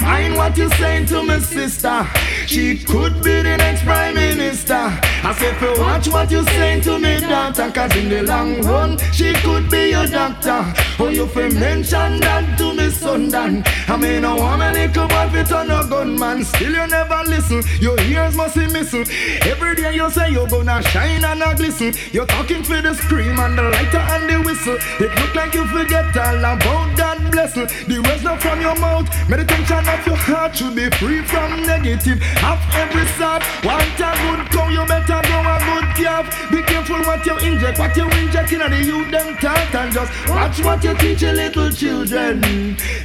[0.00, 2.06] Mind what you saying to my sister.
[2.46, 4.74] She could be the next prime minister.
[4.74, 7.70] I say for watch what you saying to me daughter.
[7.70, 10.62] Cause in the long run, she could be your doctor.
[10.98, 13.64] Oh, you fi mention that to me son Dan.
[13.88, 16.44] I mean, no woman little boy fit on a gunman.
[16.44, 17.62] Still you never listen.
[17.80, 19.06] Your ears must be missing.
[19.42, 21.94] Every day you say you're gonna shine and a glisten.
[22.12, 24.76] You're talking for the scream and the lighter and the whistle.
[25.00, 26.93] It look like you forget all about
[27.34, 27.66] blessing.
[27.90, 29.10] The words not from your mouth.
[29.28, 32.22] Meditation of your heart should be free from negative.
[32.38, 33.42] Have every sort.
[33.66, 36.24] Want a good cow, you better go a good calf.
[36.50, 40.10] Be careful what you inject, what you inject in the youth them thought and just
[40.28, 42.40] watch what you teach your little children.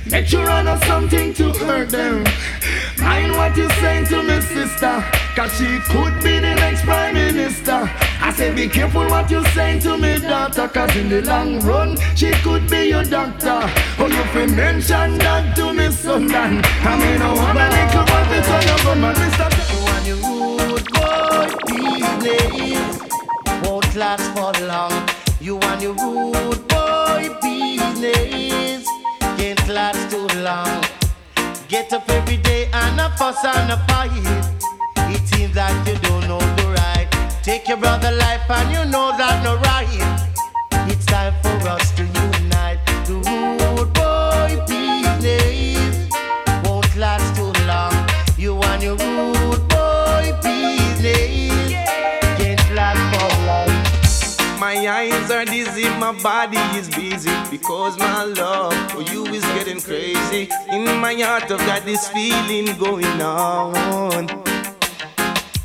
[0.10, 2.24] Make sure I know something to hurt them.
[3.00, 5.04] Mind what you saying to me sister,
[5.40, 7.90] cause she could be the next prime minister.
[8.22, 11.96] I say be careful what you saying to me daughter, cause in the long run
[12.14, 13.62] she could be your doctor.
[14.00, 16.62] Oh, you fi mention that to me son Dan.
[16.84, 19.16] I mean, I want a little boy to turn your gun, man,
[20.26, 23.00] rude boy business
[23.64, 24.96] won't last for long.
[25.40, 28.86] You and your rude boy business
[29.38, 30.84] can't last too long.
[31.70, 34.59] Get up every day and a fuss and a fight.
[35.48, 37.08] Like you don't know the right.
[37.44, 39.88] Take your brother life and you know that no right.
[40.92, 42.80] It's time for us to unite.
[43.08, 46.10] The rude boy business
[46.66, 47.96] won't last too long.
[48.38, 51.72] You and your rude boy business
[52.38, 54.60] can't last for long.
[54.60, 59.80] My eyes are dizzy, my body is busy because my love for you is getting
[59.80, 60.50] crazy.
[60.70, 64.28] In my heart, I've got this feeling going on.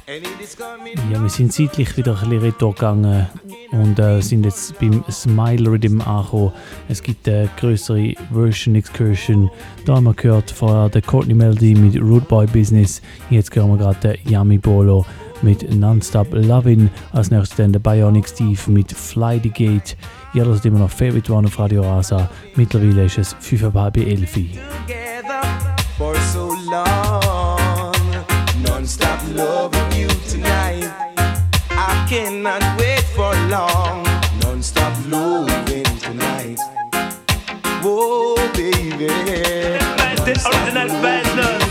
[0.07, 3.27] Ja, wir sind zeitlich wieder ein bisschen retour gegangen
[3.71, 6.53] und äh, sind jetzt beim Smile Rhythm angekommen.
[6.91, 9.51] Es gibt eine größere Version Excursion.
[9.87, 13.01] Da haben wir gehört vorher der Courtney Melody mit Root Boy Business.
[13.31, 15.07] Jetzt hören wir gerade den Yami Bolo
[15.41, 16.91] mit Nonstop Lovin'.
[17.13, 19.97] Als nächstes dann der Bionic Steve mit Fly the Gate.
[20.35, 22.29] Ihr hört immer noch Favorite One auf Radio Rasa.
[22.57, 25.41] Mittlerweile ist es 5 ab halb 11 together
[25.97, 27.95] for so long.
[28.63, 29.15] Non-stop.
[29.37, 29.74] I
[32.15, 34.05] cannot wait for long.
[34.41, 36.61] Non-stop loving tonight.
[37.83, 39.09] Whoa, baby.
[40.47, 41.45] original Bandon.
[41.45, 41.64] Uh,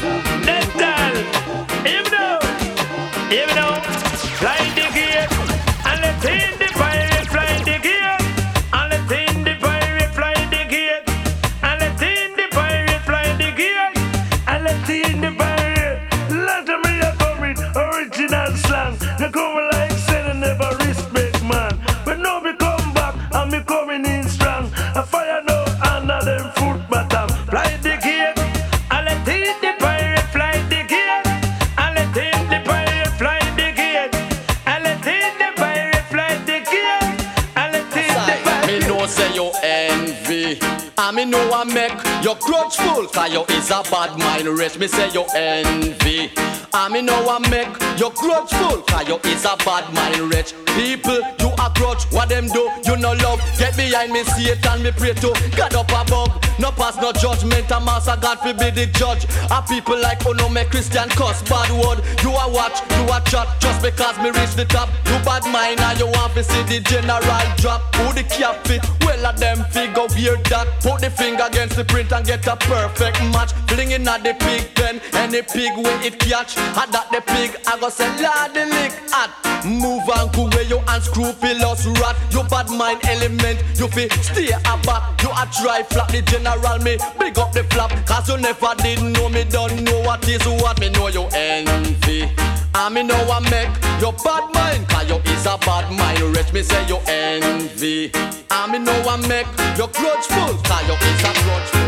[40.97, 41.93] And me know I make
[42.23, 44.47] your grudge full Cause you is a bad mind.
[44.47, 46.31] Rich Me say you envy.
[46.73, 50.33] I me know I make your grudge full Cause you is a bad mind.
[50.33, 52.03] Rich People, you a grudge.
[52.11, 52.69] What them do?
[52.85, 53.41] You no love.
[53.57, 54.83] Get behind me Satan.
[54.83, 58.69] Me pray to God up above No pass no judgment, a master God fi be
[58.69, 59.25] the judge.
[59.49, 62.03] A people like oh no make Christian cuss bad word.
[62.21, 64.89] You a watch, you a chat, just because me reach the top.
[65.05, 67.21] You bad mind and you want to see the general
[67.57, 67.81] drop.
[67.95, 68.85] Who the cap fit?
[69.01, 70.67] Well of them figure weird that.
[70.81, 73.53] Put the finger against the print and get a perfect match.
[73.67, 76.53] Flinging at the pig pen, any pig when it catch.
[76.77, 79.31] Had that the pig, I go say lad the lick at.
[79.65, 82.15] Move and go where you unscrupulous rat.
[82.31, 85.21] You bad mind element, you fi stay aback.
[85.23, 86.42] You a try flap the general
[86.83, 87.91] me, big up the flap.
[88.05, 92.29] Cause you never did know me, don't know what is what me know you envy.
[92.75, 96.35] And me know I make your bad mind, cause you is a bad mind.
[96.35, 98.11] Rich me say you envy.
[98.51, 99.47] And me know I make
[99.77, 101.83] your grudgeful, cause you is a grudgeful.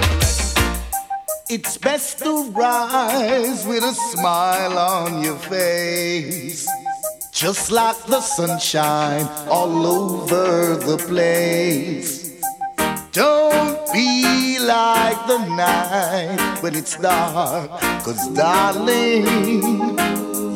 [1.47, 6.67] It's best to rise with a smile on your face.
[7.31, 12.41] Just like the sunshine all over the place.
[13.11, 13.44] Don't
[14.65, 17.69] like the night when it's dark.
[18.03, 19.25] Cause darling,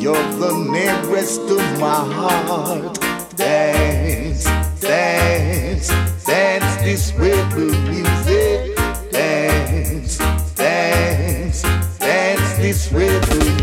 [0.02, 2.99] you're the nearest to my heart.
[3.36, 4.45] Dance,
[4.80, 5.90] dance,
[6.26, 8.76] dance this rhythm music.
[9.11, 10.18] Dance,
[10.56, 11.61] dance,
[11.99, 13.59] dance this rhythm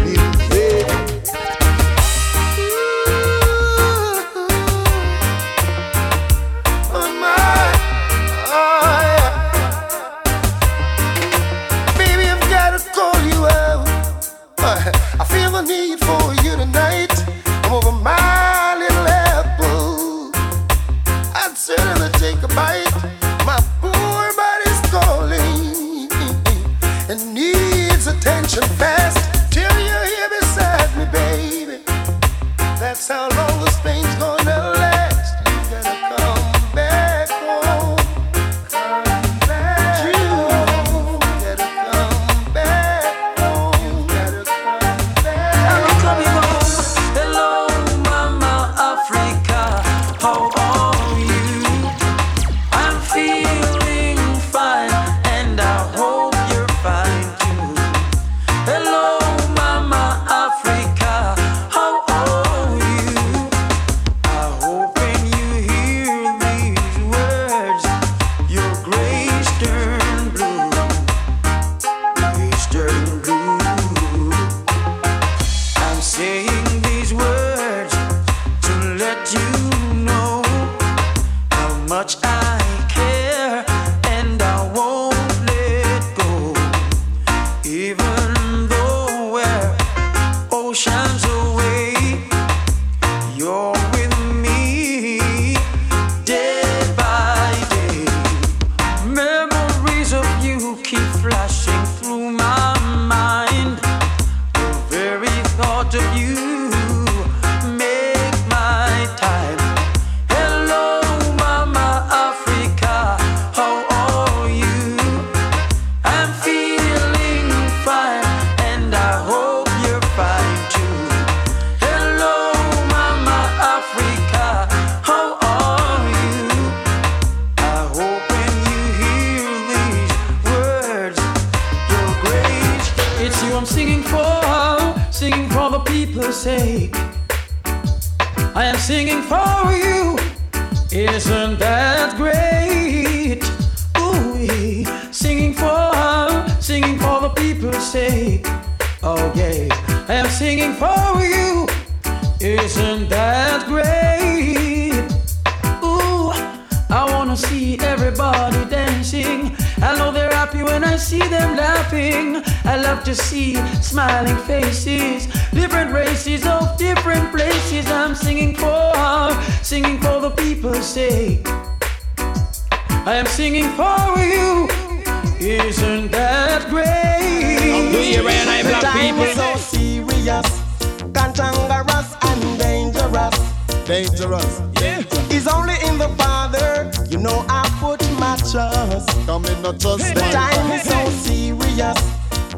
[189.42, 189.46] trust.
[189.46, 190.32] Come in, not trust The them.
[190.32, 191.98] time is so serious,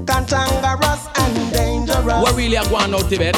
[0.07, 2.23] cantankerous and dangerous.
[2.23, 3.37] What really are going out Tibet?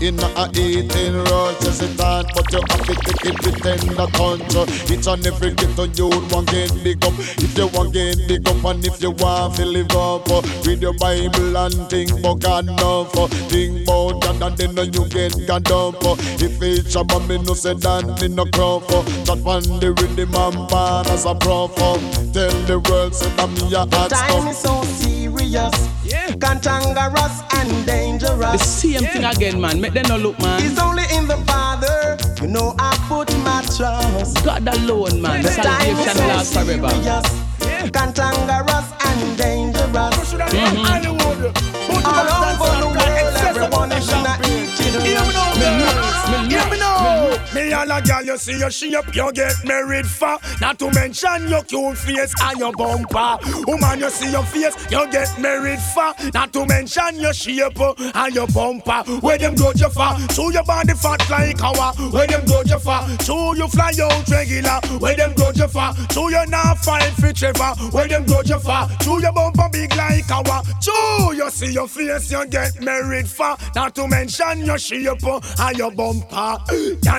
[0.00, 0.56] In a heated rush.
[0.58, 1.58] in a eating rush.
[1.60, 4.90] Just sit down, but you have to take it with tender touch.
[4.90, 7.12] Each and every ghetto youth want get big up.
[7.38, 10.82] If you want get big up and if you want to live up, uh, read
[10.82, 13.16] your Bible and think about God enough.
[13.16, 16.04] uh, Think about God and then you get God up.
[16.04, 16.16] uh.
[16.40, 18.90] If it's a me no say that me no crop.
[18.90, 19.02] uh.
[19.26, 21.72] That one the rhythm and born as a prof.
[21.78, 21.98] uh.
[22.32, 24.84] Tell the world say that me a hot Time is stuff.
[24.86, 25.74] so serious,
[26.40, 28.38] cantankerous and dangerous.
[28.52, 29.80] The same thing again, man.
[29.88, 30.62] Make them no look, man.
[30.62, 34.44] It's only in the Father, you know I put my trust.
[34.44, 35.42] God alone, man.
[35.42, 36.90] The Salvation so lasts forever.
[36.90, 39.88] serious, cantankerous and dangerous.
[39.88, 40.84] Mm-hmm.
[42.04, 44.36] All over the world, everyone is in a
[45.08, 46.68] Hear me now.
[46.68, 46.87] Me
[47.46, 50.38] and a girl, you see your shape, you get married for.
[50.60, 53.38] Not to mention your cute face and your bumper.
[53.66, 56.12] Woman, you see your face, you get married for.
[56.34, 59.02] Not to mention your shape and your bumper.
[59.20, 60.16] Where them go you for?
[60.32, 61.94] So your body fat like our.
[62.10, 63.00] Where them go you for?
[63.22, 64.80] So you fly out regular.
[64.98, 65.92] Where them go you for?
[66.10, 67.74] So you not fine for Trevor.
[67.92, 68.88] Where them go you for?
[69.02, 70.62] So your bumper big like our.
[70.80, 73.56] So you see your face, you get married for.
[73.74, 75.22] Not to mention your shape
[75.58, 76.58] and your bumper.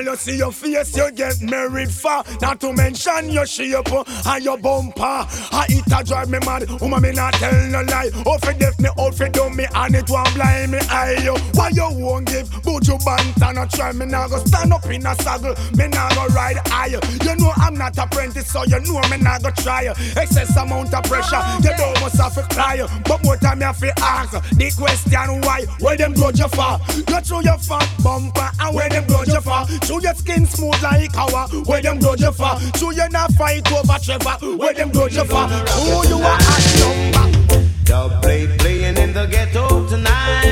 [0.10, 2.24] You see your face, you get married for.
[2.42, 5.04] Not to mention your shape and your bumper.
[5.04, 6.70] I it a drive me mad.
[6.82, 8.10] Woman, me not tell no lie.
[8.26, 11.18] Oh, for deaf me, oh, for dumb me, and it won't blind me eye.
[11.24, 11.38] yo.
[11.54, 12.50] Why you won't give?
[12.64, 15.56] But you bant and try me now go stand up in a saddle.
[15.78, 16.88] Me now go ride high.
[16.88, 19.86] You know I'm not apprentice, so you know me now go try.
[20.18, 22.82] Excess amount of pressure, oh, you don't must have to cry.
[23.06, 25.66] But more time you have to ask the question why.
[25.80, 26.80] Where them go you for?
[26.98, 29.66] You through your fat bumper and where them go you for?
[30.02, 31.48] Your skin smooth like our.
[31.66, 32.56] Where them go you for?
[32.78, 34.38] Through you not fight over Trevor.
[34.58, 35.48] Where them go you for?
[35.48, 37.70] Who you are at number?
[37.84, 40.46] Dub play playing in the ghetto tonight.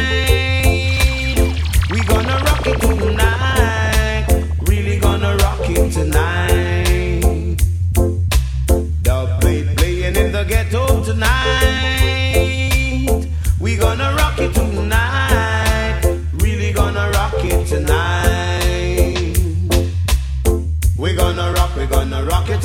[1.90, 3.27] We gonna rock it tonight.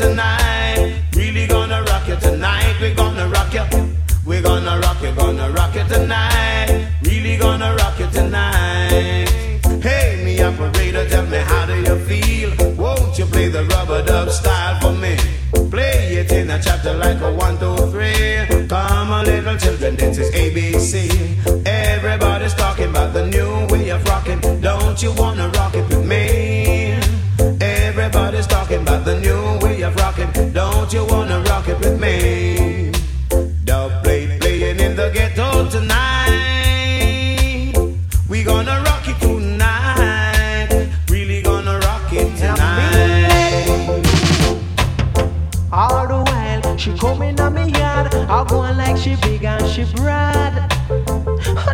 [0.02, 1.02] Tonight.
[1.14, 2.74] Really gonna rock it tonight.
[2.80, 3.68] We gonna rock it.
[4.26, 6.88] We gonna rock it, gonna rock it tonight.
[7.02, 9.28] Really gonna rock it tonight.
[9.82, 12.50] Hey, me operator, tell me how do you feel?
[12.76, 15.16] Won't you play the rubber dub style for me?
[15.70, 18.68] Play it in a chapter like a one, two, three.
[18.68, 21.66] Come on, little children, this is ABC.
[21.66, 24.40] Everybody's talking about the new way of rocking.
[24.60, 25.81] Don't you wanna rock it
[49.86, 50.52] she broad.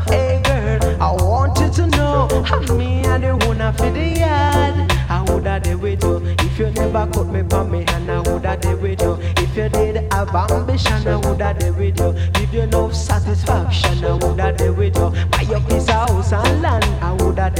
[0.08, 4.92] Hey girl, I want you to know how me and the owner for the yard.
[5.10, 6.20] I woulda there with oh?
[6.20, 9.18] you if you never cut me for me, and I woulda there with oh?
[9.18, 11.06] you if you did have ambition.
[11.06, 12.12] I woulda there with oh?
[12.14, 14.04] you, give you enough satisfaction.
[14.04, 16.84] I woulda there with you, buy your piece of house and land.
[17.02, 17.50] I woulda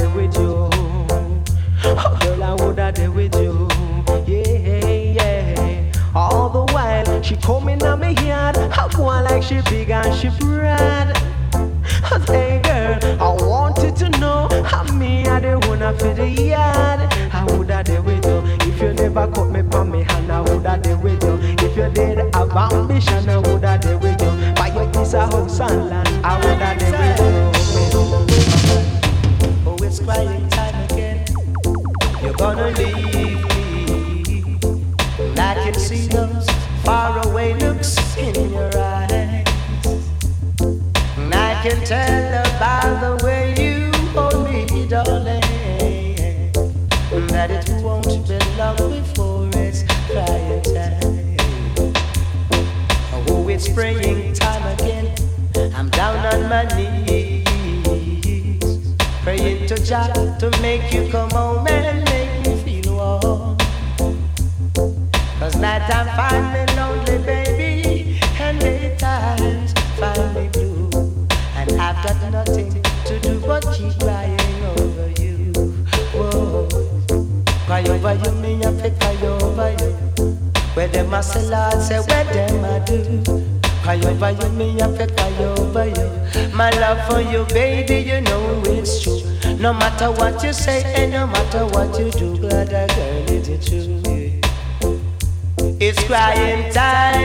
[12.27, 16.99] Hey girl, I wanted to know how me I the wanna for the yard.
[17.33, 18.45] I woulda there with oh?
[18.45, 20.31] you if you never cut me from me hand.
[20.31, 21.35] I woulda there with oh?
[21.37, 23.27] you if you did have ambition.
[23.27, 24.37] I woulda there with oh?
[24.37, 26.07] you buy your piece house and land.
[26.23, 27.49] I woulda there with you.
[29.65, 31.25] Oh, it's crying time again.
[32.21, 33.45] You're gonna leave.
[35.19, 36.47] And I can see those
[36.83, 37.18] faraway
[41.69, 45.41] can tell about the way you hold me, darling.
[47.27, 51.37] That it won't be long before it's crying time.
[53.27, 55.13] Oh, it's praying time again.
[55.75, 57.45] I'm down on my knees,
[59.21, 61.67] praying to Jah to make you come home
[84.21, 86.53] over you, me a fi cry over you.
[86.53, 89.21] My love for you, baby, you know it's true.
[89.57, 93.47] No matter what you say and no matter what you do, glad a girl is
[93.47, 94.01] it true.
[95.79, 97.21] It's crying time.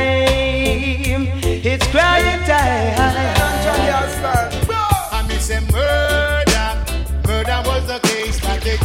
[1.42, 2.94] It's crying time.
[5.12, 6.84] I miss a murder.
[7.26, 8.76] Murder was the case that they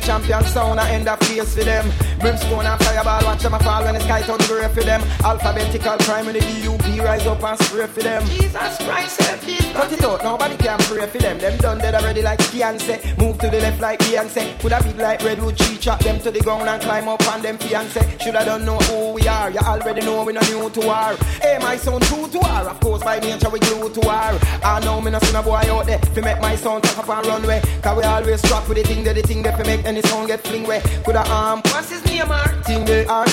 [0.00, 1.90] me champion sound, I end up face for them.
[2.18, 5.00] Brimstone and fireball, watch them fall when the sky turn grey for them.
[5.24, 8.24] Alphabetical crime when the DUP rise up and spray for them.
[8.26, 9.56] Jesus Christ, help me.
[9.72, 11.38] Cut it out, nobody can pray for them.
[11.38, 13.14] Them done dead already like fiance.
[13.18, 14.60] Move to the left like Beyonce.
[14.60, 17.42] Could have big like Redwood tree, chop them to the ground and climb up on
[17.42, 18.18] them fiance.
[18.20, 19.50] Should I don't know who we are?
[19.50, 21.16] You already know we're no new to war.
[21.50, 22.70] Hey, my son true to war.
[22.70, 24.38] Of course, by nature we glue to war.
[24.62, 25.98] I know me no see no boy out there.
[25.98, 27.60] Fi make my son talk up and run way.
[27.82, 30.28] Cause we always struck with the thing that the thing that fi make any sound
[30.28, 30.80] get fling way.
[31.04, 31.60] Could I arm?
[31.64, 32.46] what's his name or?
[32.62, 33.26] Thing they are.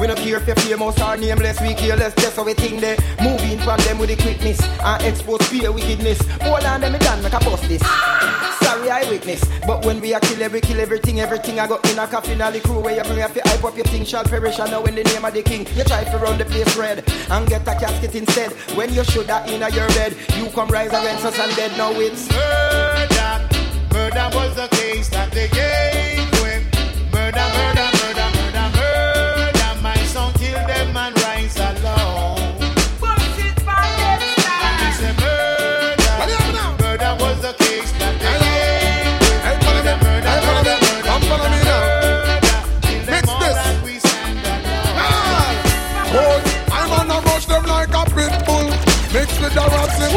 [0.00, 1.60] We no care if you're famous or nameless.
[1.60, 2.96] We careless, just how we think they.
[3.22, 6.18] Moving from them with the quickness and expose fear wickedness.
[6.42, 7.82] More than them, done make a bust this.
[8.62, 9.44] Sorry, I witness.
[9.66, 12.50] But when we are kill every kill everything, everything I got in a coffin, all
[12.50, 14.58] the crew where you bring up your hype up your thing shall perish.
[14.58, 17.04] I know in the name of the king, you try to run the place red
[17.30, 18.52] and get a casket instead.
[18.76, 21.76] When you should have in your bed, you come rise against us and dead.
[21.76, 23.48] Now it's Murder,
[23.92, 26.09] murder was the case that they gave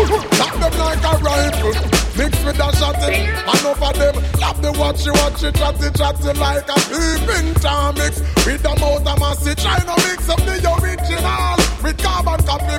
[0.10, 1.74] a tap them like a rifle.
[2.18, 4.16] Mix with a shotty, enough of them.
[4.40, 8.20] Love the watchy watchy, chatty chatty like a peeping Tom mix.
[8.46, 12.78] With a mouth of massy, try to mix up the original with carbon copy.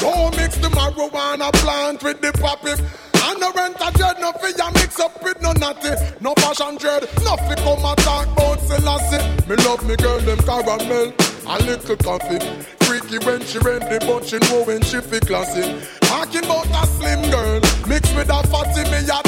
[0.00, 2.74] Don't mix the marijuana plant with the poppy.
[3.26, 5.90] And the rent a dread, no fear mix up with no natty.
[6.20, 9.48] No passion dread, no fi come and talk about Selassie.
[9.48, 11.12] Me love me girl, them caramel,
[11.48, 12.38] a little coffee.
[12.86, 15.74] Freaky when she ready, but she know when she fi classy.
[16.02, 19.25] Talking about a slim girl, mixed with a fatty, me a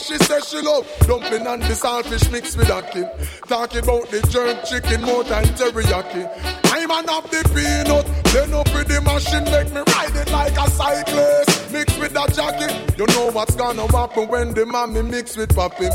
[0.00, 0.86] what she say she love.
[1.00, 3.08] Dumpling and the saltfish mixed with a kid.
[3.46, 6.28] Talking about the jerk chicken more than teriyaki.
[6.64, 8.06] I'm an of the peanut.
[8.32, 11.72] Then up with the machine, make me ride it like a cyclist.
[11.72, 12.98] Mixed with a jacket.
[12.98, 15.90] You know what's gonna happen when the mommy mix with papi.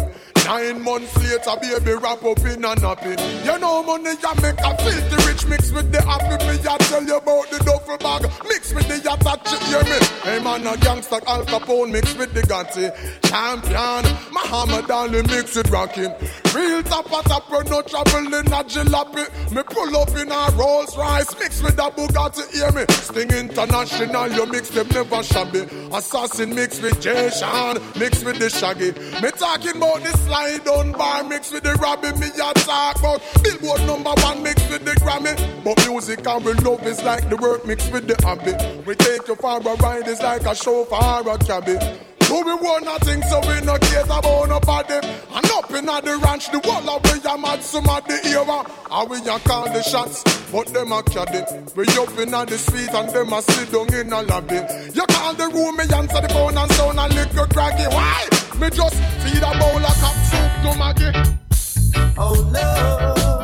[0.46, 3.18] Nine months later, baby wrap up in a nappy.
[3.44, 6.38] You know money ya make a filthy rich mix with the happy.
[6.46, 8.30] Me ya tell you about the duffel bag.
[8.48, 10.06] Mix with the yacht, you hear me?
[10.22, 12.94] Hey man, a gangster Al Capone mix with the Gotti.
[13.26, 13.95] Champion,
[14.32, 16.14] Muhammad Ali mix with rocking.
[16.54, 19.26] Real top, we no trouble in a jalopy.
[19.54, 22.86] Me pull up in a Rolls Royce, mix with a Bugatti, hear me?
[22.90, 25.68] Sting International, you mix them never shabby.
[25.94, 28.92] Assassin mix with Jay Sean, mix with the Shaggy.
[29.22, 32.12] Me talking about the slide down bar, mix with the Robbie.
[32.20, 35.36] Me a talk about Billboard number one, mix with the Grammy.
[35.64, 38.54] But music and we love is like the work, mix with the hobby.
[38.86, 41.78] We take you for a ride, it's like a show for a cabby.
[42.28, 44.96] Do we want nothing, so we no care about nobody.
[44.96, 48.66] And up in the ranch, the wall of we a mad some of the era.
[48.92, 51.46] And we a call the shots, but them a caddy.
[51.76, 54.62] We up in the street and them a sit down in a lobby.
[54.94, 57.88] You call the room, me answer the phone and sound a little craggy.
[57.94, 58.28] Why?
[58.60, 61.14] Me just feed a bowl of cup soup to Maggie.
[62.18, 63.35] Oh Lord,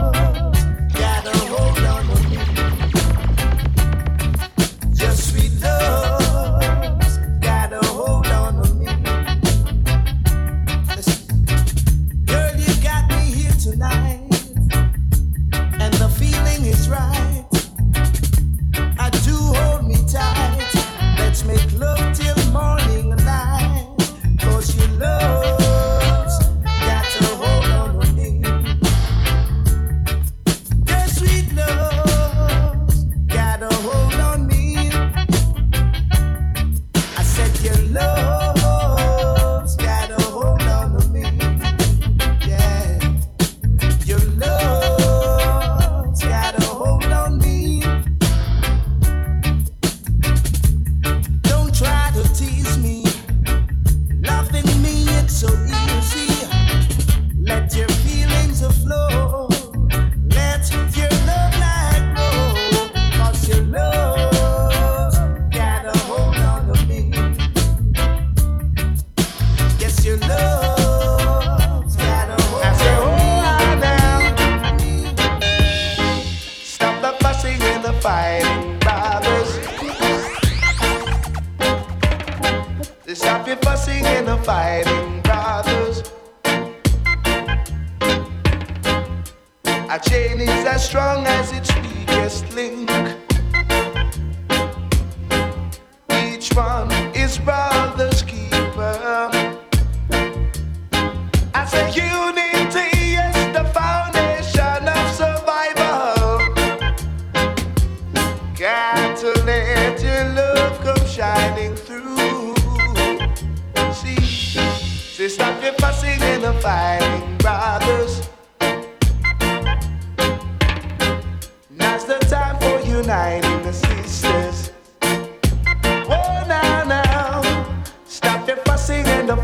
[21.46, 23.96] make love till morning light.
[24.40, 25.61] Cause your love's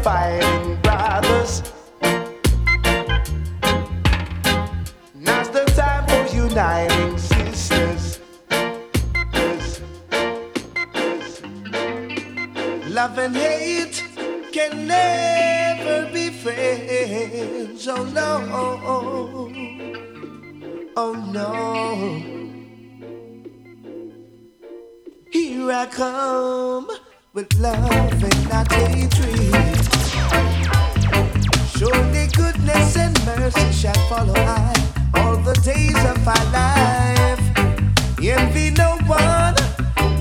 [0.08, 1.64] fighting, brothers.
[5.14, 8.22] Now's the time for uniting sisters.
[12.98, 14.02] Love and hate
[14.54, 17.86] can never be friends.
[17.90, 18.32] Oh no.
[20.96, 21.52] Oh no.
[25.34, 26.88] Here I come
[27.34, 29.97] with love and not hatred.
[31.78, 33.94] Surely goodness and mercy shall
[35.14, 37.40] all the days of our life.
[38.20, 39.54] Envy no one,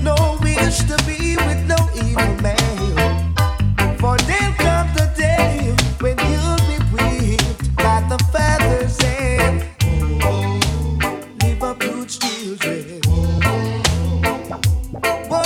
[0.03, 3.33] no wish to be with no evil man.
[3.97, 9.65] For there'll come the day when you'll be whipped by the feathers and
[11.41, 13.01] leave up huge children.
[15.31, 15.43] Oh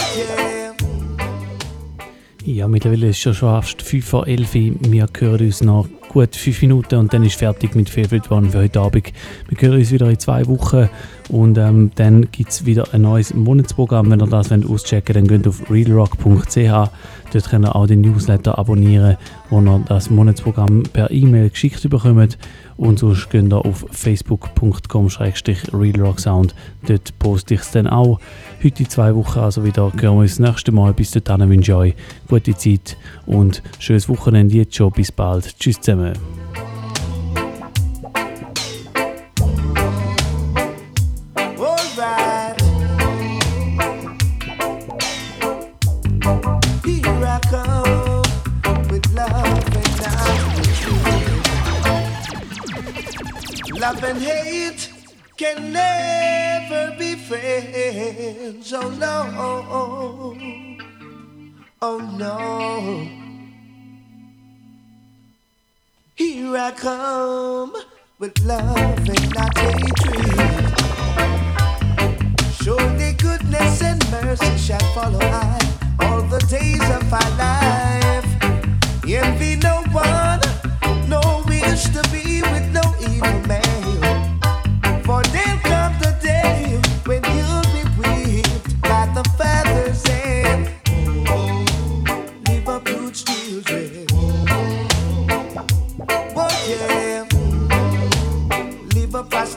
[2.43, 2.67] yeah.
[2.67, 4.91] Mittlerweile ist es schon fast 5 vor 11 Uhr.
[4.91, 8.59] Wir hören uns noch gut 5 Minuten und dann ist fertig mit Favorite One für
[8.59, 9.13] heute Abend.
[9.47, 10.89] Wir hören uns wieder in zwei Wochen
[11.29, 14.11] und ähm, dann gibt es wieder ein neues Monatsprogramm.
[14.11, 16.89] Wenn ihr das wollt auschecken wollt, dann geht auf realrock.ch.
[17.31, 19.15] Dort könnt ihr auch den Newsletter abonnieren,
[19.49, 22.37] wo ihr das Monatsprogramm per E-Mail geschickt bekommt.
[22.81, 26.55] Und sonst geht ihr auf facebook.com-realrocksound.
[26.87, 28.19] Dort poste ich es dann auch.
[28.63, 29.83] Heute zwei Wochen also wieder.
[29.83, 30.91] Hören wir uns das nächste Mal.
[30.91, 31.93] Bis dahin wünsche ich euch
[32.27, 32.97] gute Zeit
[33.27, 34.91] und schönes Wochenende jetzt schon.
[34.93, 35.59] Bis bald.
[35.59, 36.13] Tschüss zusammen.
[54.01, 54.89] Love and hate
[55.37, 58.73] can never be friends.
[58.73, 60.35] Oh no.
[61.83, 63.07] Oh no.
[66.15, 67.75] Here I come
[68.17, 70.79] with love and not hatred.
[72.53, 75.59] Surely goodness and mercy shall follow I
[75.99, 78.25] all the days of our life.
[79.07, 80.41] Envy no one,
[81.07, 83.70] no wish to be with no evil man.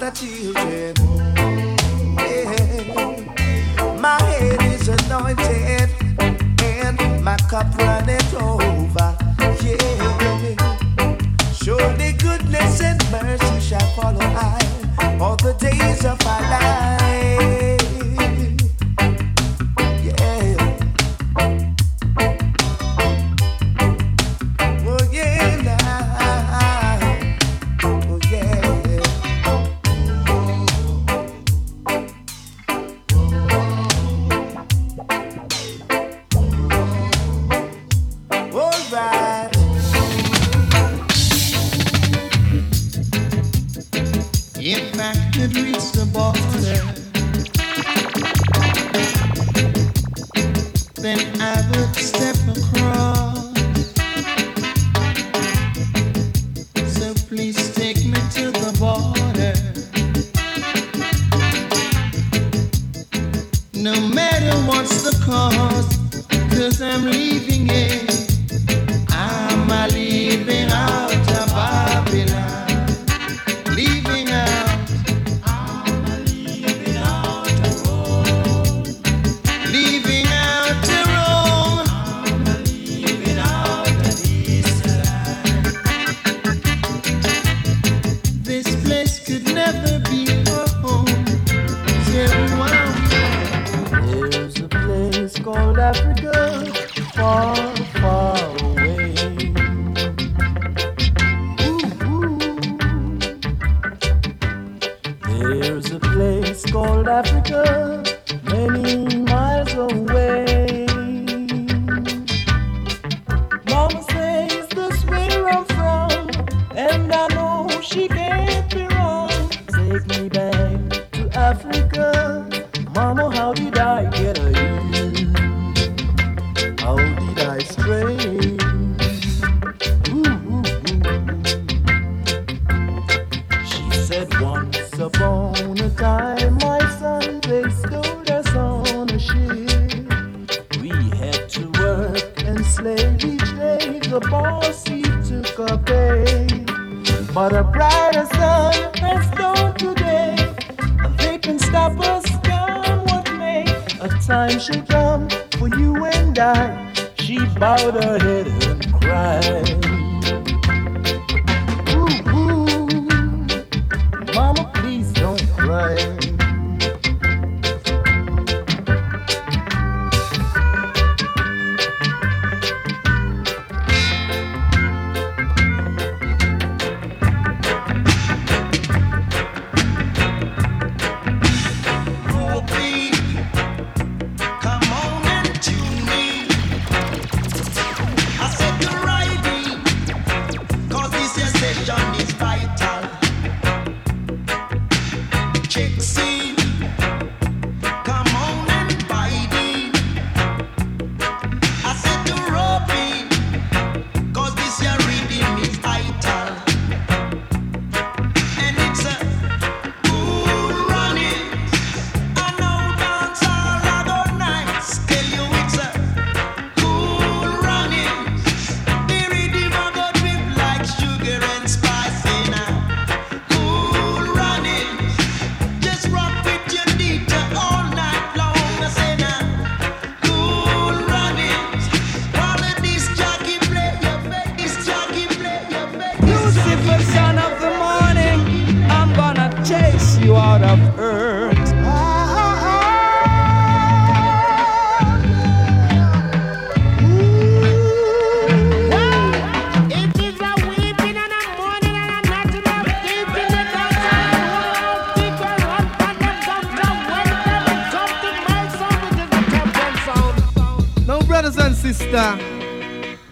[0.04, 0.94] Leave children.
[2.18, 3.16] Yeah.
[4.00, 5.90] My head is anointed
[6.62, 9.16] and my cup runneth over.
[9.62, 10.56] Yeah.
[11.52, 17.63] Surely goodness and mercy shall follow I all the days of my life.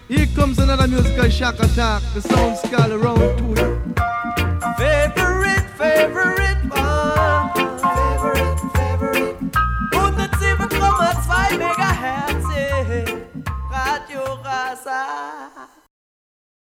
[0.09, 2.03] Here comes another musical shock attack.
[2.13, 3.72] The sound run around two.